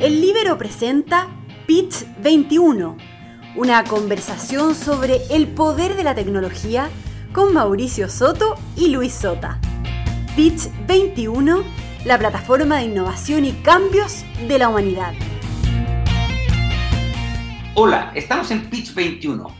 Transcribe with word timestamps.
El 0.00 0.20
Libero 0.20 0.56
presenta 0.58 1.26
Pitch 1.66 2.06
21, 2.22 2.96
una 3.56 3.82
conversación 3.82 4.76
sobre 4.76 5.16
el 5.28 5.48
poder 5.48 5.96
de 5.96 6.04
la 6.04 6.14
tecnología 6.14 6.88
con 7.32 7.52
Mauricio 7.52 8.08
Soto 8.08 8.54
y 8.76 8.90
Luis 8.90 9.12
Sota. 9.12 9.60
Pitch 10.36 10.70
21, 10.86 11.64
la 12.04 12.16
plataforma 12.16 12.76
de 12.76 12.84
innovación 12.84 13.44
y 13.44 13.50
cambios 13.54 14.24
de 14.46 14.56
la 14.60 14.68
humanidad. 14.68 15.14
Hola, 17.74 18.12
estamos 18.14 18.52
en 18.52 18.70
Pitch 18.70 18.94
21 18.94 19.52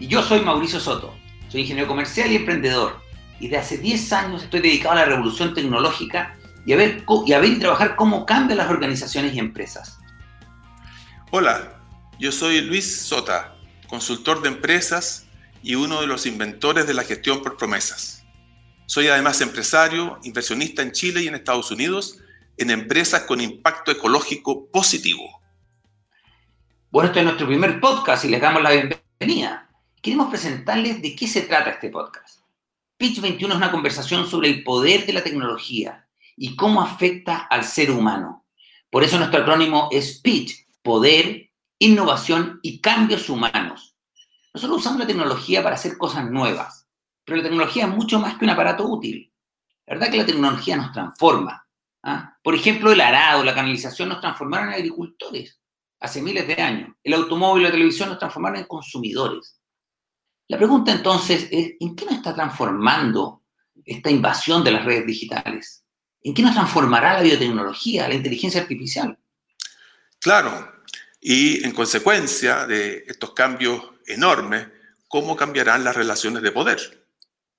y 0.00 0.06
yo 0.06 0.22
soy 0.22 0.40
Mauricio 0.40 0.80
Soto. 0.80 1.12
Soy 1.48 1.60
ingeniero 1.60 1.86
comercial 1.86 2.32
y 2.32 2.36
emprendedor 2.36 2.96
y 3.38 3.48
de 3.48 3.58
hace 3.58 3.76
10 3.76 4.12
años 4.14 4.42
estoy 4.42 4.60
dedicado 4.60 4.92
a 4.92 5.00
la 5.00 5.04
revolución 5.04 5.52
tecnológica 5.52 6.35
y 6.66 6.72
a 6.72 6.76
ver 6.76 7.04
y, 7.26 7.32
a 7.32 7.38
ver 7.38 7.50
y 7.50 7.58
trabajar 7.60 7.94
cómo 7.94 8.26
cambian 8.26 8.58
las 8.58 8.68
organizaciones 8.68 9.32
y 9.34 9.38
empresas. 9.38 9.98
Hola, 11.30 11.80
yo 12.18 12.32
soy 12.32 12.60
Luis 12.60 13.02
Sota, 13.02 13.56
consultor 13.88 14.42
de 14.42 14.48
empresas 14.48 15.26
y 15.62 15.76
uno 15.76 16.00
de 16.00 16.08
los 16.08 16.26
inventores 16.26 16.86
de 16.88 16.94
la 16.94 17.04
gestión 17.04 17.40
por 17.42 17.56
promesas. 17.56 18.24
Soy 18.86 19.06
además 19.06 19.40
empresario, 19.40 20.18
inversionista 20.24 20.82
en 20.82 20.92
Chile 20.92 21.22
y 21.22 21.28
en 21.28 21.36
Estados 21.36 21.70
Unidos 21.70 22.18
en 22.56 22.70
empresas 22.70 23.22
con 23.22 23.40
impacto 23.40 23.92
ecológico 23.92 24.66
positivo. 24.70 25.40
Bueno, 26.90 27.08
este 27.08 27.20
es 27.20 27.24
nuestro 27.26 27.46
primer 27.46 27.80
podcast 27.80 28.24
y 28.24 28.28
les 28.28 28.40
damos 28.40 28.62
la 28.62 28.70
bienvenida. 28.70 29.68
Queremos 30.00 30.30
presentarles 30.30 31.02
de 31.02 31.14
qué 31.14 31.28
se 31.28 31.42
trata 31.42 31.70
este 31.70 31.90
podcast. 31.90 32.40
Pitch 32.96 33.20
21 33.20 33.52
es 33.52 33.58
una 33.58 33.70
conversación 33.70 34.26
sobre 34.26 34.48
el 34.48 34.64
poder 34.64 35.04
de 35.04 35.12
la 35.12 35.22
tecnología 35.22 36.05
y 36.36 36.54
cómo 36.54 36.82
afecta 36.82 37.38
al 37.50 37.64
ser 37.64 37.90
humano. 37.90 38.46
Por 38.90 39.02
eso 39.02 39.18
nuestro 39.18 39.40
acrónimo 39.40 39.88
es 39.90 40.20
PITCH, 40.20 40.68
Poder, 40.82 41.50
Innovación 41.78 42.60
y 42.62 42.80
Cambios 42.80 43.28
Humanos. 43.28 43.96
Nosotros 44.54 44.80
usamos 44.80 45.00
la 45.00 45.06
tecnología 45.06 45.62
para 45.62 45.74
hacer 45.74 45.98
cosas 45.98 46.30
nuevas, 46.30 46.86
pero 47.24 47.38
la 47.38 47.42
tecnología 47.42 47.84
es 47.84 47.90
mucho 47.90 48.18
más 48.20 48.38
que 48.38 48.44
un 48.44 48.50
aparato 48.50 48.86
útil. 48.86 49.32
La 49.86 49.94
verdad 49.94 50.10
que 50.10 50.18
la 50.18 50.26
tecnología 50.26 50.76
nos 50.76 50.92
transforma. 50.92 51.66
¿ah? 52.02 52.36
Por 52.42 52.54
ejemplo, 52.54 52.92
el 52.92 53.00
arado, 53.00 53.44
la 53.44 53.54
canalización 53.54 54.08
nos 54.08 54.20
transformaron 54.20 54.68
en 54.68 54.74
agricultores 54.74 55.60
hace 56.00 56.22
miles 56.22 56.46
de 56.46 56.54
años. 56.54 56.90
El 57.02 57.14
automóvil, 57.14 57.64
la 57.64 57.70
televisión 57.70 58.08
nos 58.08 58.18
transformaron 58.18 58.60
en 58.60 58.66
consumidores. 58.66 59.60
La 60.48 60.56
pregunta 60.56 60.92
entonces 60.92 61.48
es, 61.50 61.74
¿en 61.80 61.96
qué 61.96 62.04
nos 62.04 62.14
está 62.14 62.34
transformando 62.34 63.42
esta 63.84 64.10
invasión 64.10 64.62
de 64.62 64.72
las 64.72 64.84
redes 64.84 65.06
digitales? 65.06 65.85
¿En 66.26 66.34
qué 66.34 66.42
nos 66.42 66.54
transformará 66.54 67.12
la 67.12 67.22
biotecnología, 67.22 68.08
la 68.08 68.16
inteligencia 68.16 68.60
artificial? 68.60 69.16
Claro, 70.18 70.82
y 71.20 71.64
en 71.64 71.70
consecuencia 71.70 72.66
de 72.66 73.04
estos 73.06 73.32
cambios 73.32 73.80
enormes, 74.08 74.66
¿cómo 75.06 75.36
cambiarán 75.36 75.84
las 75.84 75.94
relaciones 75.94 76.42
de 76.42 76.50
poder? 76.50 77.06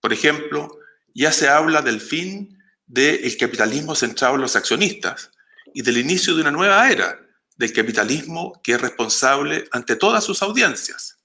Por 0.02 0.12
ejemplo, 0.12 0.80
ya 1.14 1.32
se 1.32 1.48
habla 1.48 1.82
del 1.82 2.02
fin 2.02 2.62
del 2.86 3.38
capitalismo 3.38 3.96
centrado 3.96 4.36
en 4.36 4.42
los 4.42 4.58
accionistas 4.58 5.32
y 5.74 5.82
del 5.82 6.00
inicio 6.00 6.36
de 6.36 6.42
una 6.42 6.52
nueva 6.52 6.92
era 6.92 7.22
del 7.56 7.72
capitalismo 7.72 8.60
que 8.62 8.74
es 8.74 8.82
responsable 8.82 9.70
ante 9.72 9.96
todas 9.96 10.26
sus 10.26 10.42
audiencias. 10.42 11.20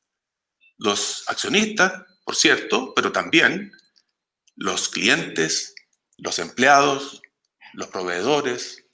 Los 0.79 1.25
accionistas, 1.27 2.05
por 2.25 2.37
cierto, 2.37 2.95
pero 2.95 3.11
también 3.11 3.73
los 4.55 4.89
clientes, 4.89 5.75
los 6.19 6.39
empleados, 6.39 7.22
los 7.73 7.89
proveedores, 7.89 8.85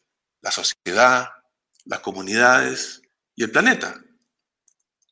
la 0.41 0.51
sociedad, 0.51 1.29
las 1.85 2.01
comunidades 2.01 3.03
y 3.35 3.45
el 3.45 3.51
planeta. 3.51 4.01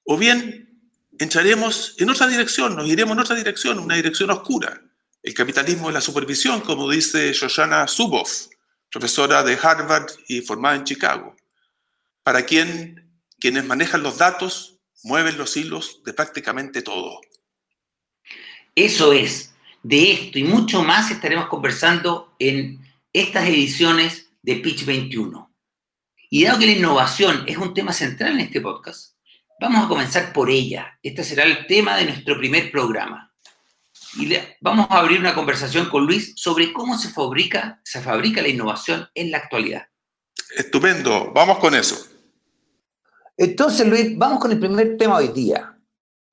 O 0.04 0.16
bien 0.16 0.80
entraremos 1.18 1.94
en 1.98 2.10
otra 2.10 2.26
dirección, 2.26 2.76
nos 2.76 2.86
iremos 2.86 3.16
en 3.16 3.20
otra 3.20 3.36
dirección, 3.36 3.78
una 3.78 3.96
dirección 3.96 4.30
oscura, 4.30 4.80
el 5.22 5.34
capitalismo 5.34 5.88
de 5.88 5.94
la 5.94 6.00
supervisión, 6.00 6.60
como 6.60 6.90
dice 6.90 7.32
Shoshana 7.32 7.88
Zuboff, 7.88 8.46
profesora 8.90 9.42
de 9.42 9.58
Harvard 9.60 10.06
y 10.28 10.40
formada 10.40 10.76
en 10.76 10.84
Chicago, 10.84 11.34
para 12.22 12.44
quien 12.44 13.06
quienes 13.38 13.64
manejan 13.64 14.02
los 14.02 14.18
datos 14.18 14.78
mueven 15.02 15.38
los 15.38 15.56
hilos 15.56 16.00
de 16.04 16.12
prácticamente 16.12 16.82
todo. 16.82 17.20
Eso 18.74 19.12
es, 19.12 19.54
de 19.82 20.12
esto 20.12 20.38
y 20.38 20.44
mucho 20.44 20.82
más 20.82 21.10
estaremos 21.10 21.48
conversando 21.48 22.34
en 22.38 22.85
estas 23.20 23.48
ediciones 23.48 24.30
de 24.42 24.56
Pitch 24.56 24.84
21. 24.84 25.54
Y 26.28 26.44
dado 26.44 26.58
que 26.58 26.66
la 26.66 26.72
innovación 26.72 27.44
es 27.46 27.56
un 27.56 27.72
tema 27.72 27.94
central 27.94 28.32
en 28.32 28.40
este 28.40 28.60
podcast, 28.60 29.16
vamos 29.58 29.86
a 29.86 29.88
comenzar 29.88 30.34
por 30.34 30.50
ella. 30.50 30.98
Este 31.02 31.24
será 31.24 31.44
el 31.44 31.66
tema 31.66 31.96
de 31.96 32.04
nuestro 32.04 32.36
primer 32.36 32.70
programa. 32.70 33.32
Y 34.18 34.36
vamos 34.60 34.86
a 34.90 34.98
abrir 34.98 35.18
una 35.18 35.34
conversación 35.34 35.88
con 35.88 36.04
Luis 36.04 36.34
sobre 36.36 36.74
cómo 36.74 36.98
se 36.98 37.08
fabrica, 37.08 37.80
se 37.84 38.02
fabrica 38.02 38.42
la 38.42 38.48
innovación 38.48 39.08
en 39.14 39.30
la 39.30 39.38
actualidad. 39.38 39.86
Estupendo, 40.54 41.32
vamos 41.34 41.58
con 41.58 41.74
eso. 41.74 41.96
Entonces, 43.38 43.86
Luis, 43.86 44.16
vamos 44.16 44.40
con 44.40 44.52
el 44.52 44.58
primer 44.58 44.98
tema 44.98 45.16
hoy 45.16 45.28
día. 45.28 45.75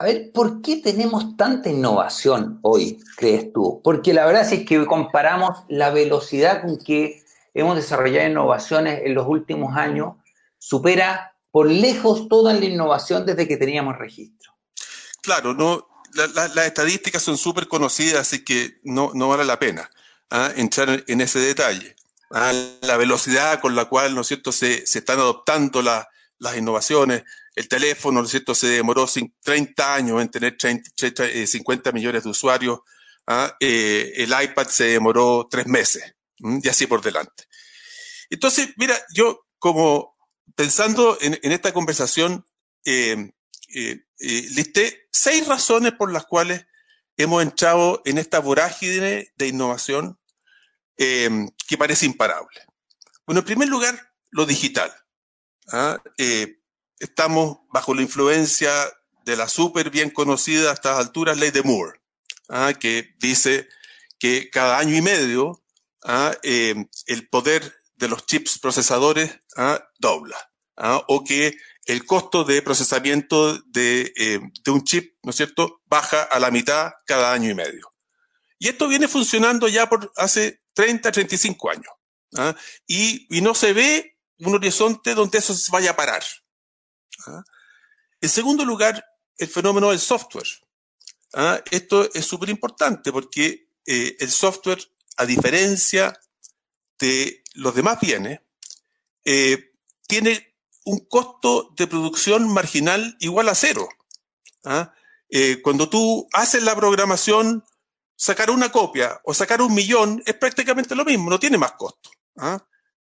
A 0.03 0.07
ver, 0.07 0.33
¿por 0.33 0.61
qué 0.61 0.81
tenemos 0.83 1.37
tanta 1.37 1.69
innovación 1.69 2.59
hoy, 2.61 3.01
crees 3.15 3.53
tú? 3.53 3.79
Porque 3.81 4.13
la 4.13 4.25
verdad 4.25 4.51
es 4.51 4.65
que 4.65 4.85
comparamos 4.85 5.59
la 5.69 5.91
velocidad 5.91 6.61
con 6.61 6.77
que 6.77 7.23
hemos 7.53 7.77
desarrollado 7.77 8.29
innovaciones 8.29 8.99
en 9.05 9.15
los 9.15 9.25
últimos 9.25 9.77
años, 9.77 10.15
supera 10.57 11.37
por 11.51 11.71
lejos 11.71 12.27
toda 12.27 12.53
la 12.53 12.65
innovación 12.65 13.25
desde 13.25 13.47
que 13.47 13.55
teníamos 13.55 13.97
registro. 13.97 14.51
Claro, 15.21 15.53
no, 15.53 15.87
las 16.13 16.57
estadísticas 16.57 17.21
son 17.21 17.37
súper 17.37 17.69
conocidas, 17.69 18.27
así 18.27 18.43
que 18.43 18.81
no, 18.83 19.11
no 19.13 19.29
vale 19.29 19.45
la 19.45 19.57
pena 19.57 19.89
¿ah? 20.31 20.51
entrar 20.57 21.05
en 21.07 21.21
ese 21.21 21.39
detalle. 21.39 21.95
¿ah? 22.31 22.51
La 22.81 22.97
velocidad 22.97 23.61
con 23.61 23.73
la 23.73 23.85
cual, 23.85 24.15
¿no 24.15 24.19
es 24.19 24.27
cierto?, 24.27 24.51
se, 24.51 24.85
se 24.85 24.99
están 24.99 25.19
adoptando 25.19 25.81
las 25.81 26.57
innovaciones, 26.57 27.23
el 27.55 27.67
teléfono, 27.67 28.19
¿no 28.19 28.25
es 28.25 28.31
cierto?, 28.31 28.55
se 28.55 28.67
demoró 28.67 29.07
30 29.43 29.95
años 29.95 30.21
en 30.21 30.29
tener 30.29 30.57
50 30.59 31.89
eh, 31.89 31.93
millones 31.93 32.23
de 32.23 32.29
usuarios. 32.29 32.79
¿ah? 33.27 33.55
Eh, 33.59 34.13
el 34.17 34.33
iPad 34.43 34.67
se 34.67 34.85
demoró 34.85 35.47
tres 35.49 35.67
meses 35.67 36.15
y 36.39 36.67
así 36.67 36.87
por 36.87 37.01
delante. 37.01 37.45
Entonces, 38.29 38.69
mira, 38.77 38.99
yo 39.13 39.45
como 39.59 40.17
pensando 40.55 41.17
en, 41.21 41.39
esta 41.51 41.71
conversación, 41.71 42.45
eh, 42.85 43.31
listé 44.09 45.07
seis 45.11 45.47
razones 45.47 45.93
por 45.93 46.11
las 46.11 46.25
cuales 46.25 46.65
hemos 47.17 47.43
entrado 47.43 48.01
en 48.05 48.17
esta 48.17 48.39
vorágine 48.39 49.31
de 49.35 49.47
innovación 49.47 50.19
que 50.97 51.77
parece 51.77 52.05
imparable. 52.05 52.61
Bueno, 53.25 53.39
en 53.39 53.45
primer 53.45 53.69
lugar, 53.69 54.13
lo 54.31 54.45
digital. 54.45 54.93
¿ah? 55.71 56.01
Estamos 57.03 57.59
bajo 57.69 57.93
la 57.93 58.01
influencia 58.01 58.71
de 59.25 59.35
la 59.35 59.47
súper 59.47 59.89
bien 59.89 60.09
conocida 60.09 60.71
a 60.71 60.73
estas 60.73 60.97
alturas 60.97 61.37
ley 61.37 61.51
de 61.51 61.61
Moore, 61.61 61.99
¿ah? 62.49 62.73
que 62.79 63.13
dice 63.19 63.67
que 64.17 64.49
cada 64.49 64.79
año 64.79 64.95
y 64.95 65.01
medio 65.01 65.63
¿ah? 66.03 66.33
eh, 66.43 66.75
el 67.07 67.27
poder 67.29 67.75
de 67.95 68.07
los 68.07 68.25
chips 68.25 68.57
procesadores 68.59 69.39
¿ah? 69.57 69.83
dobla, 69.99 70.37
o 71.07 71.23
que 71.23 71.55
el 71.85 72.05
costo 72.05 72.43
de 72.45 72.61
procesamiento 72.61 73.57
de, 73.67 74.13
eh, 74.15 74.39
un 74.67 74.83
chip, 74.83 75.15
¿no 75.23 75.31
es 75.31 75.35
cierto?, 75.35 75.81
baja 75.85 76.23
a 76.23 76.39
la 76.39 76.51
mitad 76.51 76.91
cada 77.05 77.33
año 77.33 77.49
y 77.49 77.53
medio. 77.53 77.91
Y 78.57 78.69
esto 78.69 78.87
viene 78.87 79.09
funcionando 79.09 79.67
ya 79.67 79.89
por 79.89 80.11
hace 80.15 80.61
30, 80.73 81.11
35 81.11 81.69
años. 81.69 82.55
Y, 82.87 83.27
y 83.29 83.41
no 83.41 83.53
se 83.53 83.73
ve 83.73 84.17
un 84.39 84.55
horizonte 84.55 85.13
donde 85.13 85.37
eso 85.37 85.53
vaya 85.71 85.91
a 85.91 85.95
parar. 85.95 86.23
¿Ah? 87.27 87.43
En 88.21 88.29
segundo 88.29 88.63
lugar, 88.63 89.05
el 89.37 89.47
fenómeno 89.47 89.89
del 89.89 89.99
software. 89.99 90.47
¿ah? 91.33 91.61
Esto 91.71 92.09
es 92.13 92.25
súper 92.25 92.49
importante 92.49 93.11
porque 93.11 93.69
eh, 93.85 94.15
el 94.19 94.31
software, 94.31 94.79
a 95.17 95.25
diferencia 95.25 96.17
de 96.99 97.43
los 97.55 97.75
demás 97.75 97.99
bienes, 97.99 98.39
eh, 99.25 99.73
tiene 100.07 100.55
un 100.85 100.99
costo 101.05 101.73
de 101.75 101.87
producción 101.87 102.47
marginal 102.47 103.17
igual 103.19 103.49
a 103.49 103.55
cero. 103.55 103.87
¿ah? 104.65 104.93
Eh, 105.29 105.61
cuando 105.61 105.89
tú 105.89 106.27
haces 106.33 106.63
la 106.63 106.75
programación, 106.75 107.63
sacar 108.15 108.51
una 108.51 108.71
copia 108.71 109.19
o 109.25 109.33
sacar 109.33 109.61
un 109.61 109.73
millón 109.73 110.23
es 110.25 110.35
prácticamente 110.35 110.95
lo 110.95 111.03
mismo, 111.03 111.29
no 111.29 111.39
tiene 111.39 111.57
más 111.57 111.73
costo. 111.73 112.09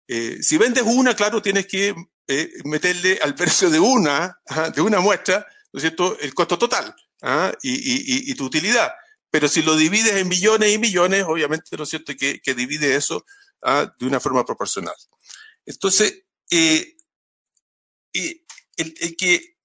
si 0.08 0.58
vendes 0.58 0.84
una, 0.86 1.16
claro, 1.16 1.42
tienes 1.42 1.66
que 1.66 1.96
eh, 2.28 2.52
meterle 2.66 3.20
al 3.22 3.36
precio 3.36 3.70
de 3.70 3.80
una, 3.80 4.42
de 4.76 4.82
una 4.82 5.00
muestra, 5.00 5.48
¿no 5.72 5.80
cierto?, 5.80 6.18
el 6.20 6.34
costo 6.34 6.58
total 6.58 6.94
¿ah? 7.22 7.54
y, 7.62 8.34
tu 8.36 8.46
utilidad. 8.46 8.92
Pero 9.30 9.48
si 9.48 9.62
lo 9.62 9.76
divides 9.76 10.14
en 10.14 10.28
millones 10.28 10.74
y 10.74 10.78
millones, 10.78 11.24
obviamente, 11.26 11.78
¿no 11.78 11.84
es 11.84 11.90
cierto?, 11.90 12.14
que, 12.18 12.54
divide 12.54 12.96
eso 12.96 13.26
¿ah? 13.64 13.94
de 13.98 14.06
una 14.06 14.20
forma 14.20 14.46
proporcional. 14.46 14.96
Entonces, 15.66 16.24
eh, 16.52 16.96
el, 18.14 19.16
que 19.18 19.58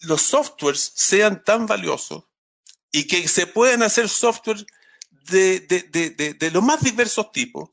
los 0.00 0.22
softwares 0.22 0.92
sean 0.94 1.42
tan 1.42 1.66
valiosos 1.66 2.24
y 2.90 3.08
que 3.08 3.26
se 3.26 3.46
puedan 3.46 3.82
hacer 3.82 4.08
software 4.08 4.64
de, 5.10 5.60
de, 5.60 6.50
los 6.50 6.62
más 6.62 6.82
diversos 6.82 7.32
tipos, 7.32 7.70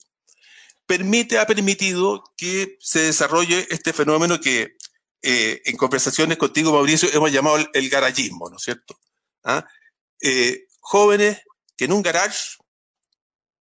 permite, 0.89 1.37
ha 1.37 1.45
permitido 1.45 2.23
que 2.35 2.75
se 2.79 3.01
desarrolle 3.01 3.67
este 3.69 3.93
fenómeno 3.93 4.41
que 4.41 4.75
eh, 5.21 5.61
en 5.65 5.77
conversaciones 5.77 6.39
contigo, 6.39 6.73
Mauricio, 6.73 7.07
hemos 7.13 7.31
llamado 7.31 7.57
el, 7.73 7.89
garayismo, 7.91 8.49
¿no 8.49 8.57
es 8.57 8.63
cierto? 8.63 8.99
¿Ah? 9.43 9.67
Eh, 10.19 10.65
jóvenes 10.79 11.41
que 11.77 11.85
en 11.85 11.93
un 11.93 12.01
garage 12.01 12.57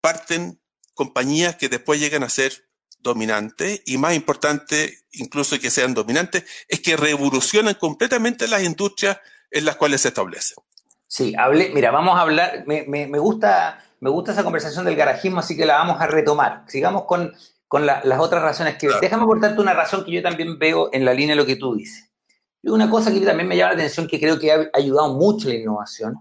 parten 0.01 0.59
compañías 0.95 1.55
que 1.55 1.69
después 1.69 1.99
llegan 1.99 2.23
a 2.23 2.29
ser 2.29 2.67
dominantes 2.97 3.83
y 3.85 3.99
más 3.99 4.15
importante, 4.15 4.97
incluso 5.11 5.59
que 5.59 5.69
sean 5.69 5.93
dominantes, 5.93 6.45
es 6.67 6.79
que 6.79 6.97
revolucionan 6.97 7.75
completamente 7.75 8.47
las 8.47 8.63
industrias 8.63 9.19
en 9.51 9.65
las 9.65 9.75
cuales 9.75 10.01
se 10.01 10.07
establecen. 10.07 10.57
Sí, 11.11 11.33
hable, 11.35 11.71
mira, 11.73 11.89
vamos 11.89 12.15
a 12.19 12.21
hablar, 12.21 12.65
me, 12.67 13.07
gusta, 13.17 13.83
me 13.99 14.11
gusta 14.11 14.31
esa 14.31 14.43
conversación 14.43 14.85
del 14.85 14.95
garajismo, 14.95 15.39
así 15.39 15.57
que 15.57 15.65
la 15.65 15.77
vamos 15.77 15.99
a 15.99 16.05
retomar. 16.05 16.65
Sigamos 16.67 17.05
con, 17.05 17.33
las 17.83 18.19
otras 18.19 18.43
razones 18.43 18.77
que... 18.77 18.89
Déjame 19.01 19.23
aportarte 19.23 19.59
una 19.59 19.73
razón 19.73 20.05
que 20.05 20.11
yo 20.11 20.21
también 20.21 20.59
veo 20.59 20.91
en 20.93 21.05
la 21.05 21.15
línea 21.15 21.35
de 21.35 21.41
lo 21.41 21.47
que 21.47 21.55
tú 21.55 21.73
dices. 21.73 22.11
Y 22.61 22.69
una 22.69 22.91
cosa 22.91 23.11
que 23.11 23.21
también 23.21 23.49
me 23.49 23.57
llama 23.57 23.73
la 23.73 23.79
atención, 23.79 24.07
que 24.07 24.19
creo 24.19 24.37
que 24.37 24.51
ha 24.51 24.69
ayudado 24.71 25.15
mucho 25.15 25.47
la 25.47 25.55
innovación, 25.55 26.15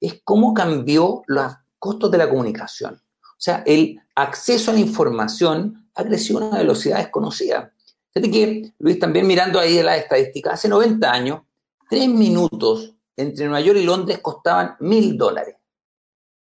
es 0.00 0.20
cómo 0.24 0.52
cambió 0.54 1.22
los 1.28 1.52
costos 1.78 2.10
de 2.10 2.18
la 2.18 2.28
comunicación. 2.28 2.94
O 3.22 3.44
sea, 3.44 3.62
el 3.64 4.00
acceso 4.16 4.72
a 4.72 4.74
la 4.74 4.80
información 4.80 5.88
ha 5.94 6.02
crecido 6.02 6.40
a 6.40 6.48
una 6.48 6.58
velocidad 6.58 6.98
desconocida. 6.98 7.72
Fíjate 8.12 8.28
que, 8.32 8.72
Luis, 8.80 8.98
también 8.98 9.24
mirando 9.24 9.60
ahí 9.60 9.80
las 9.84 9.98
estadísticas, 9.98 10.54
hace 10.54 10.68
90 10.68 11.12
años, 11.12 11.42
tres 11.88 12.08
minutos 12.08 12.96
entre 13.22 13.46
Nueva 13.46 13.60
York 13.60 13.78
y 13.78 13.84
Londres 13.84 14.18
costaban 14.20 14.76
mil 14.80 15.16
dólares. 15.16 15.56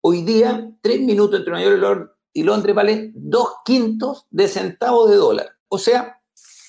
Hoy 0.02 0.24
día, 0.24 0.70
tres 0.82 1.00
minutos 1.00 1.40
entre 1.40 1.52
Nueva 1.52 1.70
York 1.70 2.18
y 2.34 2.44
Londres 2.44 2.76
valen 2.76 3.14
dos 3.16 3.56
quintos 3.64 4.28
de 4.30 4.48
centavos 4.48 5.10
de 5.10 5.16
dólar. 5.16 5.48
O 5.70 5.78
sea, 5.78 6.20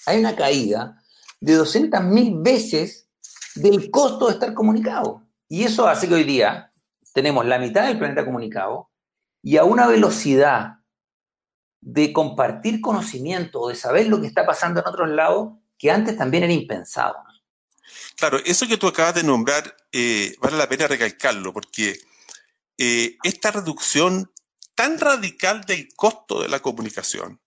hay 0.06 0.20
una 0.20 0.36
caída 0.36 1.02
de 1.40 1.54
200 1.54 2.02
mil 2.04 2.38
veces 2.40 3.08
del 3.54 3.90
costo 3.90 4.26
de 4.26 4.34
estar 4.34 4.54
comunicado. 4.54 5.22
Y 5.48 5.64
eso 5.64 5.86
hace 5.86 6.08
que 6.08 6.14
hoy 6.14 6.24
día 6.24 6.72
tenemos 7.12 7.46
la 7.46 7.58
mitad 7.58 7.86
del 7.86 7.98
planeta 7.98 8.24
comunicado 8.24 8.90
y 9.42 9.56
a 9.56 9.64
una 9.64 9.86
velocidad 9.86 10.78
de 11.80 12.12
compartir 12.12 12.80
conocimiento 12.80 13.60
o 13.60 13.68
de 13.68 13.74
saber 13.74 14.08
lo 14.08 14.20
que 14.20 14.26
está 14.26 14.46
pasando 14.46 14.80
en 14.80 14.88
otros 14.88 15.08
lados 15.10 15.54
que 15.76 15.90
antes 15.90 16.16
también 16.16 16.44
era 16.44 16.52
impensado. 16.52 17.16
Claro, 18.16 18.38
eso 18.44 18.66
que 18.66 18.76
tú 18.76 18.86
acabas 18.86 19.14
de 19.14 19.22
nombrar 19.22 19.76
eh, 19.92 20.34
vale 20.40 20.56
la 20.56 20.68
pena 20.68 20.86
recalcarlo 20.86 21.52
porque 21.52 21.98
eh, 22.78 23.16
esta 23.22 23.50
reducción 23.50 24.32
tan 24.74 24.98
radical 24.98 25.62
del 25.62 25.88
costo 25.94 26.42
de 26.42 26.48
la 26.48 26.60
comunicación, 26.60 27.40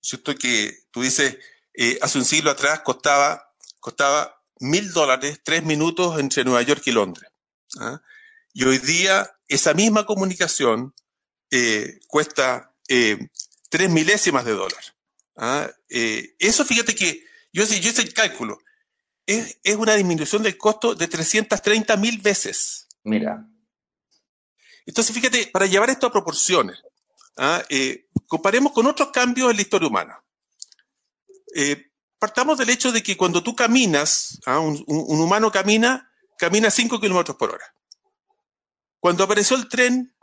¿cierto? 0.00 0.34
Que 0.36 0.78
tú 0.90 1.02
dices, 1.02 1.38
eh, 1.74 1.98
hace 2.02 2.18
un 2.18 2.24
siglo 2.24 2.50
atrás 2.50 2.80
costaba, 2.80 3.52
costaba 3.80 4.42
mil 4.60 4.92
dólares, 4.92 5.40
tres 5.44 5.64
minutos 5.64 6.18
entre 6.20 6.44
Nueva 6.44 6.62
York 6.62 6.82
y 6.86 6.92
Londres. 6.92 7.30
¿ah? 7.80 8.00
Y 8.52 8.64
hoy 8.64 8.78
día 8.78 9.38
esa 9.48 9.74
misma 9.74 10.06
comunicación 10.06 10.94
cuesta 12.08 12.74
tres 13.68 13.90
milésimas 13.90 14.44
de 14.44 14.52
dólar. 14.52 14.84
¿ah? 15.36 15.70
eso 15.88 16.64
fíjate 16.64 16.94
que 16.94 17.24
yo, 17.52 17.64
yo 17.64 17.90
hice 17.90 18.02
el 18.02 18.12
cálculo 18.12 18.58
es, 19.26 19.58
una 19.76 19.94
disminución 19.94 20.42
del 20.42 20.56
costo 20.56 20.94
de 20.94 21.08
330 21.08 21.96
mil 21.96 22.18
veces. 22.18 22.86
Mira. 23.02 23.46
Entonces, 24.86 25.14
fíjate, 25.14 25.48
para 25.48 25.66
llevar 25.66 25.90
esto 25.90 26.06
a 26.06 26.12
proporciones, 26.12 26.80
¿ah? 27.36 27.62
eh, 27.68 28.08
comparemos 28.28 28.72
con 28.72 28.86
otros 28.86 29.10
cambios 29.10 29.50
en 29.50 29.56
la 29.56 29.62
historia 29.62 29.88
humana. 29.88 30.24
Eh, 31.54 31.90
partamos 32.18 32.58
del 32.58 32.70
hecho 32.70 32.92
de 32.92 33.02
que 33.02 33.16
cuando 33.16 33.42
tú 33.42 33.56
caminas, 33.56 34.38
¿ah? 34.46 34.60
un, 34.60 34.84
humano 34.86 35.50
camina, 35.50 36.10
camina 36.38 36.70
5 36.70 37.00
kilómetros 37.00 37.36
por 37.36 37.50
hora. 37.50 37.74
Cuando 39.00 39.24
apareció 39.24 39.56
el 39.56 39.68
tren 39.68 40.14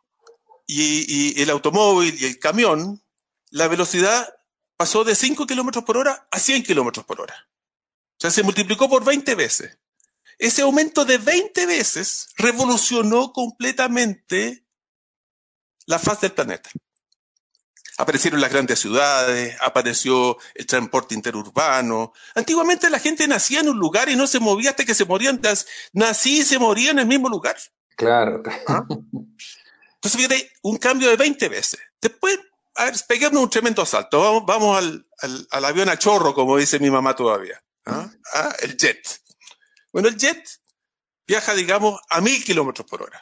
y, 0.65 1.35
y, 1.37 1.41
el 1.41 1.49
automóvil 1.49 2.15
y 2.19 2.25
el 2.25 2.39
camión, 2.39 3.03
la 3.49 3.67
velocidad 3.67 4.33
pasó 4.77 5.03
de 5.03 5.15
5 5.15 5.45
kilómetros 5.45 5.83
por 5.83 5.97
hora 5.97 6.27
a 6.31 6.39
100 6.39 6.63
kilómetros 6.63 7.05
por 7.05 7.21
hora 7.21 7.47
sea, 8.17 8.31
se 8.31 8.43
multiplicó 8.43 8.89
por 8.89 9.03
20 9.03 9.35
veces. 9.35 9.77
Ese 10.37 10.61
aumento 10.61 11.05
de 11.05 11.17
20 11.17 11.65
veces 11.65 12.29
revolucionó 12.37 13.31
completamente 13.31 14.65
la 15.85 15.99
faz 15.99 16.21
del 16.21 16.31
planeta. 16.31 16.69
Aparecieron 17.97 18.41
las 18.41 18.51
grandes 18.51 18.79
ciudades, 18.79 19.55
apareció 19.61 20.37
el 20.55 20.65
transporte 20.65 21.13
interurbano. 21.13 22.11
Antiguamente 22.33 22.89
la 22.89 22.99
gente 22.99 23.27
nacía 23.27 23.59
en 23.59 23.69
un 23.69 23.77
lugar 23.77 24.09
y 24.09 24.15
no 24.15 24.25
se 24.25 24.39
movía 24.39 24.71
hasta 24.71 24.83
que 24.83 24.95
se 24.95 25.05
morían. 25.05 25.39
Nací 25.93 26.39
y 26.39 26.43
se 26.43 26.57
moría 26.57 26.91
en 26.91 26.99
el 26.99 27.05
mismo 27.05 27.29
lugar. 27.29 27.55
Claro. 27.95 28.41
¿Ah? 28.67 28.83
Entonces, 28.89 30.15
fíjate, 30.15 30.51
un 30.63 30.77
cambio 30.77 31.09
de 31.09 31.17
20 31.17 31.47
veces. 31.49 31.79
Después, 32.01 32.39
a 32.75 32.85
ver, 32.85 32.95
un 33.33 33.49
tremendo 33.49 33.85
salto. 33.85 34.19
Vamos, 34.19 34.43
vamos 34.47 34.77
al, 34.77 35.07
al 35.51 35.65
avión 35.65 35.87
a 35.89 35.97
chorro, 35.97 36.33
como 36.33 36.57
dice 36.57 36.79
mi 36.79 36.89
mamá 36.89 37.15
todavía. 37.15 37.63
¿Ah? 37.85 38.11
¿Ah? 38.33 38.55
el 38.61 38.77
jet. 38.77 39.21
Bueno, 39.91 40.09
el 40.09 40.17
jet 40.17 40.47
viaja, 41.27 41.53
digamos, 41.53 41.99
a 42.09 42.21
mil 42.21 42.43
kilómetros 42.43 42.87
por 42.87 43.03
hora. 43.03 43.21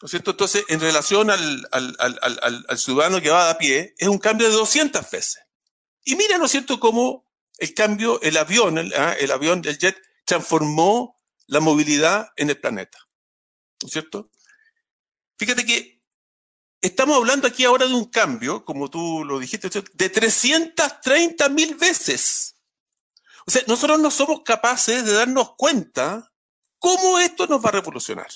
¿No 0.00 0.06
es 0.06 0.10
cierto? 0.10 0.32
Entonces, 0.32 0.64
en 0.68 0.80
relación 0.80 1.30
al, 1.30 1.66
al, 1.70 2.78
ciudadano 2.78 3.20
que 3.20 3.30
va 3.30 3.48
a 3.48 3.58
pie, 3.58 3.94
es 3.96 4.08
un 4.08 4.18
cambio 4.18 4.46
de 4.48 4.54
200 4.54 5.10
veces. 5.10 5.38
Y 6.04 6.16
mira, 6.16 6.36
¿no 6.38 6.44
es 6.44 6.50
cierto?, 6.50 6.78
cómo 6.78 7.26
el 7.58 7.72
cambio, 7.72 8.20
el 8.20 8.36
avión, 8.36 8.76
el, 8.76 8.92
¿ah? 8.94 9.14
el 9.18 9.30
avión, 9.30 9.62
el 9.64 9.78
jet, 9.78 9.96
transformó 10.26 11.18
la 11.46 11.60
movilidad 11.60 12.28
en 12.36 12.50
el 12.50 12.60
planeta. 12.60 12.98
¿No 13.82 13.86
es 13.86 13.92
cierto? 13.92 14.30
Fíjate 15.38 15.64
que 15.64 16.02
estamos 16.80 17.16
hablando 17.16 17.46
aquí 17.46 17.64
ahora 17.64 17.86
de 17.86 17.94
un 17.94 18.06
cambio, 18.06 18.64
como 18.64 18.90
tú 18.90 19.24
lo 19.24 19.38
dijiste, 19.38 19.70
de 19.94 20.10
330 20.10 21.48
mil 21.48 21.74
veces. 21.76 22.55
O 23.46 23.50
sea, 23.50 23.62
nosotros 23.66 24.00
no 24.00 24.10
somos 24.10 24.42
capaces 24.44 25.04
de 25.04 25.12
darnos 25.12 25.54
cuenta 25.56 26.32
cómo 26.78 27.18
esto 27.18 27.46
nos 27.46 27.64
va 27.64 27.68
a 27.68 27.72
revolucionar. 27.72 28.28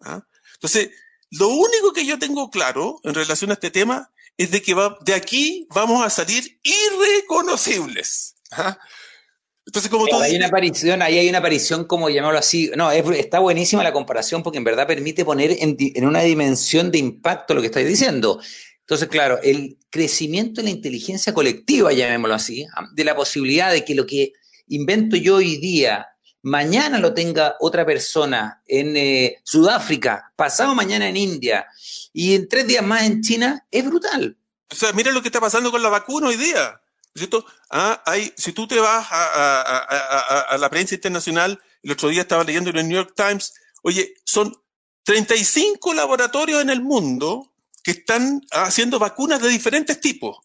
¿ah? 0.00 0.26
Entonces, 0.54 0.90
lo 1.30 1.48
único 1.48 1.92
que 1.92 2.06
yo 2.06 2.18
tengo 2.18 2.50
claro 2.50 3.00
en 3.02 3.14
relación 3.14 3.50
a 3.50 3.54
este 3.54 3.70
tema 3.70 4.12
es 4.36 4.50
de 4.50 4.62
que 4.62 4.74
de 5.00 5.14
aquí 5.14 5.66
vamos 5.70 6.04
a 6.04 6.10
salir 6.10 6.60
irreconocibles. 6.62 8.36
¿ah? 8.52 8.78
Entonces, 9.66 9.90
como 9.90 10.06
tú 10.06 10.16
hay 10.16 10.36
una 10.36 10.46
aparición, 10.46 11.02
ahí 11.02 11.18
hay 11.18 11.28
una 11.28 11.38
aparición, 11.38 11.84
como 11.86 12.10
llamarlo 12.10 12.38
así. 12.38 12.70
No, 12.76 12.92
está 12.92 13.38
buenísima 13.40 13.82
la 13.82 13.92
comparación 13.92 14.42
porque 14.42 14.58
en 14.58 14.64
verdad 14.64 14.86
permite 14.86 15.24
poner 15.24 15.52
en, 15.58 15.76
en, 15.78 16.06
una 16.06 16.20
dimensión 16.20 16.90
de 16.90 16.98
impacto 16.98 17.54
lo 17.54 17.60
que 17.60 17.68
estáis 17.68 17.88
diciendo. 17.88 18.40
Entonces, 18.80 19.08
claro, 19.08 19.40
el 19.42 19.78
crecimiento 19.90 20.60
de 20.60 20.64
la 20.64 20.70
inteligencia 20.70 21.32
colectiva, 21.32 21.92
llamémoslo 21.92 22.34
así, 22.34 22.66
de 22.92 23.04
la 23.04 23.16
posibilidad 23.16 23.72
de 23.72 23.84
que 23.84 23.94
lo 23.94 24.06
que 24.06 24.34
invento 24.68 25.16
yo 25.16 25.36
hoy 25.36 25.56
día, 25.58 26.06
mañana 26.42 26.98
lo 26.98 27.14
tenga 27.14 27.56
otra 27.60 27.84
persona 27.86 28.62
en 28.66 28.96
eh, 28.96 29.36
Sudáfrica, 29.44 30.32
pasado 30.36 30.74
mañana 30.74 31.08
en 31.08 31.16
India 31.16 31.66
y 32.12 32.34
en 32.34 32.48
tres 32.48 32.66
días 32.66 32.84
más 32.84 33.02
en 33.02 33.22
China, 33.22 33.66
es 33.70 33.84
brutal. 33.84 34.36
O 34.70 34.74
sea, 34.74 34.92
mira 34.92 35.12
lo 35.12 35.22
que 35.22 35.28
está 35.28 35.40
pasando 35.40 35.70
con 35.70 35.82
la 35.82 35.88
vacuna 35.88 36.28
hoy 36.28 36.36
día. 36.36 36.80
¿cierto? 37.14 37.46
Ah, 37.70 38.02
hay, 38.06 38.32
si 38.36 38.52
tú 38.52 38.66
te 38.66 38.78
vas 38.78 39.06
a, 39.10 40.56
la 40.58 40.70
prensa 40.70 40.94
internacional, 40.94 41.60
el 41.82 41.92
otro 41.92 42.08
día 42.08 42.22
estaba 42.22 42.44
leyendo 42.44 42.70
en 42.70 42.78
el 42.78 42.88
New 42.88 42.96
York 42.96 43.14
Times, 43.16 43.54
oye, 43.82 44.14
son 44.24 44.54
35 45.04 45.94
laboratorios 45.94 46.62
en 46.62 46.70
el 46.70 46.82
mundo 46.82 47.52
que 47.82 47.92
están 47.92 48.40
haciendo 48.50 48.98
vacunas 48.98 49.40
de 49.40 49.48
diferentes 49.48 50.00
tipos, 50.00 50.38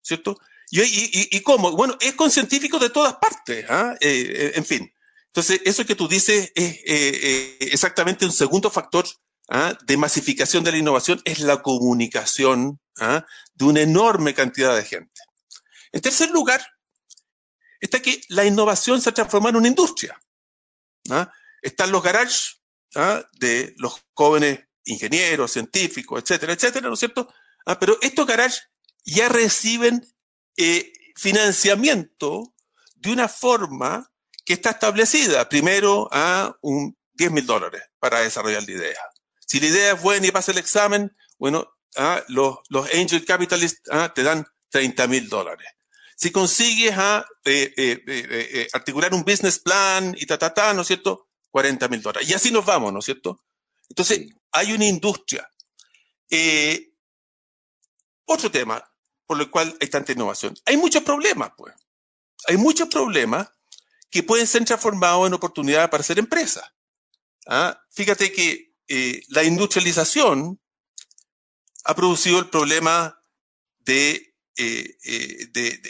¿cierto? 0.00 0.38
¿Y, 0.74 1.40
cómo? 1.42 1.70
Bueno, 1.72 1.98
es 2.00 2.14
con 2.14 2.30
científicos 2.30 2.80
de 2.80 2.88
todas 2.88 3.16
partes, 3.16 3.66
¿ah? 3.68 3.94
eh, 4.00 4.08
eh, 4.10 4.52
en 4.54 4.64
fin. 4.64 4.90
Entonces, 5.26 5.60
eso 5.66 5.84
que 5.84 5.94
tú 5.94 6.08
dices 6.08 6.50
es 6.54 6.78
eh, 6.86 7.58
exactamente 7.60 8.24
un 8.24 8.32
segundo 8.32 8.70
factor 8.70 9.06
¿ah? 9.50 9.76
de 9.84 9.96
masificación 9.98 10.64
de 10.64 10.72
la 10.72 10.78
innovación, 10.78 11.20
es 11.26 11.40
la 11.40 11.60
comunicación 11.60 12.80
¿ah? 12.98 13.26
de 13.52 13.64
una 13.66 13.82
enorme 13.82 14.32
cantidad 14.32 14.74
de 14.74 14.84
gente. 14.84 15.20
En 15.92 16.00
tercer 16.00 16.30
lugar, 16.30 16.66
está 17.78 18.00
que 18.00 18.22
la 18.28 18.46
innovación 18.46 19.02
se 19.02 19.10
ha 19.10 19.14
transformado 19.14 19.50
en 19.50 19.56
una 19.56 19.68
industria. 19.68 20.18
Están 21.60 21.92
los 21.92 22.02
garages 22.02 22.62
de 23.32 23.74
los 23.76 24.02
jóvenes 24.14 24.60
ingenieros, 24.84 25.52
científicos, 25.52 26.22
etcétera, 26.22 26.54
etcétera, 26.54 26.88
¿no 26.88 26.94
es 26.94 27.00
cierto? 27.00 27.28
Pero 27.78 27.98
estos 28.00 28.26
garages 28.26 28.68
ya 29.04 29.28
reciben 29.28 30.06
eh, 30.56 30.92
financiamiento 31.16 32.54
de 32.96 33.12
una 33.12 33.28
forma 33.28 34.10
que 34.44 34.54
está 34.54 34.70
establecida. 34.70 35.48
Primero, 35.48 36.08
a 36.10 36.56
un 36.62 36.96
10 37.14 37.30
mil 37.32 37.46
dólares 37.46 37.82
para 37.98 38.20
desarrollar 38.20 38.62
la 38.64 38.72
idea. 38.72 39.00
Si 39.46 39.60
la 39.60 39.66
idea 39.66 39.92
es 39.92 40.02
buena 40.02 40.26
y 40.26 40.30
pasa 40.30 40.52
el 40.52 40.58
examen, 40.58 41.14
bueno, 41.38 41.68
ah, 41.96 42.22
los, 42.28 42.58
los 42.68 42.92
angel 42.94 43.24
capitalists 43.24 43.82
ah, 43.90 44.12
te 44.14 44.22
dan 44.22 44.46
30 44.70 45.06
mil 45.06 45.28
dólares. 45.28 45.68
Si 46.16 46.30
consigues 46.30 46.94
ah, 46.96 47.26
eh, 47.44 47.72
eh, 47.76 48.02
eh, 48.06 48.68
articular 48.72 49.12
un 49.12 49.24
business 49.24 49.58
plan 49.58 50.14
y 50.16 50.24
ta, 50.26 50.38
ta, 50.38 50.54
ta, 50.54 50.72
¿no 50.72 50.82
es 50.82 50.86
cierto? 50.86 51.28
40 51.50 51.88
mil 51.88 52.00
dólares. 52.00 52.28
Y 52.30 52.34
así 52.34 52.50
nos 52.50 52.64
vamos, 52.64 52.92
¿no 52.92 53.00
es 53.00 53.04
cierto? 53.04 53.44
Entonces, 53.88 54.28
hay 54.52 54.72
una 54.72 54.86
industria. 54.86 55.48
otro 58.24 58.50
tema 58.50 58.82
por 59.26 59.40
el 59.40 59.50
cual 59.50 59.76
hay 59.80 59.88
tanta 59.88 60.12
innovación. 60.12 60.54
Hay 60.66 60.76
muchos 60.76 61.02
problemas, 61.02 61.52
pues. 61.56 61.74
Hay 62.48 62.56
muchos 62.56 62.88
problemas 62.88 63.48
que 64.10 64.22
pueden 64.22 64.46
ser 64.46 64.64
transformados 64.64 65.26
en 65.26 65.34
oportunidades 65.34 65.88
para 65.88 66.02
ser 66.02 66.18
empresas. 66.18 66.64
Fíjate 67.90 68.32
que 68.32 68.74
la 69.28 69.42
industrialización 69.42 70.60
ha 71.84 71.94
producido 71.94 72.38
el 72.38 72.48
problema 72.48 73.22
de 73.80 74.34
eh, 74.56 74.98
eh, 75.04 75.82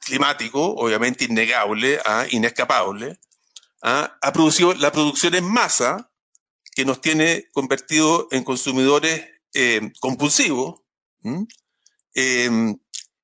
climático, 0.00 0.60
obviamente 0.74 1.24
innegable, 1.24 2.00
¿ah? 2.04 2.26
inescapable, 2.30 3.18
¿ah? 3.82 4.18
ha 4.20 4.32
producido 4.32 4.74
la 4.74 4.90
producción 4.90 5.34
en 5.34 5.44
masa 5.44 6.10
que 6.74 6.84
nos 6.84 7.00
tiene 7.00 7.48
convertido 7.52 8.28
en 8.30 8.44
consumidores 8.44 9.24
eh, 9.54 9.92
compulsivos 10.00 10.82
em, 12.18 12.76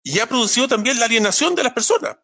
y 0.03 0.19
ha 0.21 0.27
producido 0.27 0.69
también 0.69 0.99
la 0.99 1.07
alienación 1.07 1.55
de 1.55 1.63
las 1.63 1.73
personas. 1.73 2.17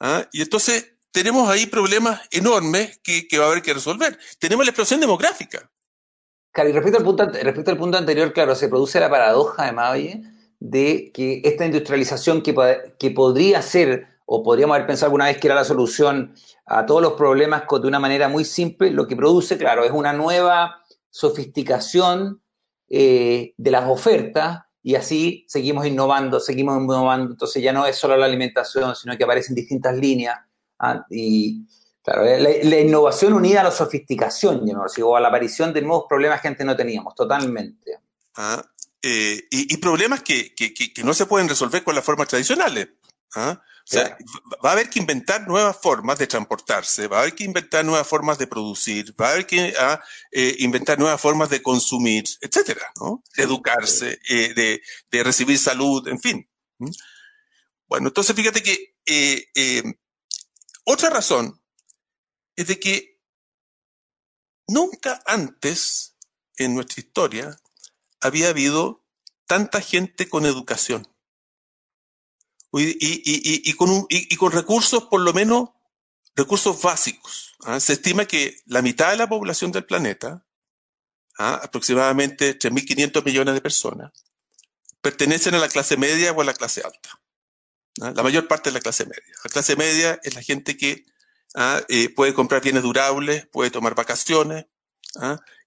¿ah? 0.00 0.26
Y 0.32 0.42
entonces 0.42 0.96
tenemos 1.10 1.48
ahí 1.48 1.66
problemas 1.66 2.22
enormes 2.30 2.98
que, 3.02 3.28
que 3.28 3.38
va 3.38 3.46
a 3.46 3.50
haber 3.50 3.62
que 3.62 3.74
resolver. 3.74 4.18
Tenemos 4.38 4.64
la 4.64 4.70
explosión 4.70 5.00
demográfica. 5.00 5.70
Claro, 6.52 6.70
y 6.70 6.72
respecto 6.72 6.98
al 6.98 7.04
punto, 7.04 7.26
respecto 7.26 7.70
al 7.70 7.76
punto 7.76 7.98
anterior, 7.98 8.32
claro, 8.32 8.54
se 8.54 8.68
produce 8.68 9.00
la 9.00 9.10
paradoja 9.10 9.66
de 9.66 9.72
Mavie 9.72 10.22
de 10.60 11.10
que 11.12 11.42
esta 11.44 11.66
industrialización 11.66 12.42
que, 12.42 12.54
que 12.98 13.10
podría 13.10 13.60
ser, 13.60 14.06
o 14.24 14.42
podríamos 14.42 14.76
haber 14.76 14.86
pensado 14.86 15.08
alguna 15.08 15.26
vez 15.26 15.38
que 15.38 15.48
era 15.48 15.56
la 15.56 15.64
solución 15.64 16.34
a 16.64 16.86
todos 16.86 17.02
los 17.02 17.14
problemas 17.14 17.64
de 17.68 17.88
una 17.88 17.98
manera 17.98 18.28
muy 18.28 18.44
simple, 18.44 18.90
lo 18.90 19.06
que 19.06 19.16
produce, 19.16 19.58
claro, 19.58 19.84
es 19.84 19.90
una 19.90 20.12
nueva 20.12 20.82
sofisticación 21.10 22.42
eh, 22.88 23.54
de 23.56 23.70
las 23.70 23.88
ofertas 23.88 24.63
y 24.86 24.96
así 24.96 25.46
seguimos 25.48 25.86
innovando, 25.86 26.38
seguimos 26.38 26.76
innovando. 26.76 27.32
Entonces 27.32 27.62
ya 27.62 27.72
no 27.72 27.86
es 27.86 27.96
solo 27.96 28.18
la 28.18 28.26
alimentación, 28.26 28.94
sino 28.94 29.16
que 29.16 29.24
aparecen 29.24 29.54
distintas 29.54 29.96
líneas. 29.96 30.38
¿ah? 30.78 31.06
Y 31.08 31.64
claro, 32.02 32.22
la, 32.22 32.80
innovación 32.80 33.32
unida 33.32 33.62
a 33.62 33.64
la 33.64 33.70
sofisticación, 33.70 34.62
o 35.02 35.16
a 35.16 35.20
la 35.20 35.28
aparición 35.28 35.72
de 35.72 35.80
nuevos 35.80 36.04
problemas 36.06 36.42
que 36.42 36.48
antes 36.48 36.66
no 36.66 36.76
teníamos, 36.76 37.14
totalmente. 37.14 37.98
Ah, 38.36 38.62
eh, 39.00 39.44
y, 39.50 39.74
problemas 39.78 40.22
que, 40.22 40.54
no 41.02 41.14
se 41.14 41.24
pueden 41.24 41.48
resolver 41.48 41.82
con 41.82 41.94
las 41.94 42.04
formas 42.04 42.28
tradicionales. 42.28 42.90
¿ah? 43.36 43.62
O 43.84 43.86
sea, 43.86 44.16
va 44.64 44.70
a 44.70 44.72
haber 44.72 44.88
que 44.88 44.98
inventar 44.98 45.46
nuevas 45.46 45.76
formas 45.76 46.18
de 46.18 46.26
transportarse, 46.26 47.06
va 47.06 47.18
a 47.18 47.20
haber 47.20 47.34
que 47.34 47.44
inventar 47.44 47.84
nuevas 47.84 48.06
formas 48.06 48.38
de 48.38 48.46
producir, 48.46 49.14
va 49.20 49.28
a 49.28 49.32
haber 49.32 49.46
que 49.46 49.74
ah, 49.78 50.02
eh, 50.32 50.56
inventar 50.60 50.98
nuevas 50.98 51.20
formas 51.20 51.50
de 51.50 51.62
consumir, 51.62 52.24
etcétera, 52.40 52.90
¿no? 52.98 53.22
De 53.36 53.42
educarse, 53.42 54.18
eh, 54.28 54.80
de, 55.10 55.22
recibir 55.22 55.58
salud, 55.58 56.08
en 56.08 56.18
fin. 56.18 56.48
Bueno, 57.86 58.08
entonces 58.08 58.34
fíjate 58.34 58.62
que 58.62 58.94
otra 60.84 61.10
razón 61.10 61.60
es 62.56 62.66
de 62.68 62.80
que 62.80 63.20
nunca 64.66 65.22
antes 65.26 66.16
en 66.56 66.74
nuestra 66.74 67.00
historia 67.00 67.60
había 68.20 68.48
habido 68.48 69.04
tanta 69.46 69.80
gente 69.80 70.28
con 70.28 70.46
educación 70.46 71.13
y, 72.80 73.72
con, 73.74 74.52
recursos, 74.52 75.04
por 75.04 75.20
lo 75.20 75.32
menos, 75.32 75.70
recursos 76.34 76.80
básicos. 76.82 77.54
¿ah? 77.64 77.78
Se 77.80 77.94
estima 77.94 78.24
que 78.24 78.58
la 78.66 78.82
mitad 78.82 79.10
de 79.10 79.16
la 79.16 79.28
población 79.28 79.72
del 79.72 79.84
planeta, 79.84 80.46
¿ah? 81.38 81.60
aproximadamente 81.62 82.58
3.500 82.58 83.24
millones 83.24 83.54
de 83.54 83.60
personas, 83.60 84.12
pertenecen 85.00 85.54
a 85.54 85.58
la 85.58 85.68
clase 85.68 85.96
media 85.96 86.32
o 86.32 86.40
a 86.40 86.44
la 86.44 86.54
clase 86.54 86.82
alta. 86.82 87.20
¿ah? 88.00 88.12
La 88.14 88.22
mayor 88.22 88.48
parte 88.48 88.70
de 88.70 88.74
la 88.74 88.80
clase 88.80 89.04
media. 89.04 89.34
La 89.44 89.50
clase 89.50 89.76
media 89.76 90.18
es 90.22 90.34
la 90.34 90.42
gente 90.42 90.76
que 90.76 91.04
eh, 91.88 92.08
puede 92.08 92.34
comprar 92.34 92.62
bienes 92.62 92.82
durables, 92.82 93.46
puede 93.46 93.70
tomar 93.70 93.94
vacaciones 93.94 94.66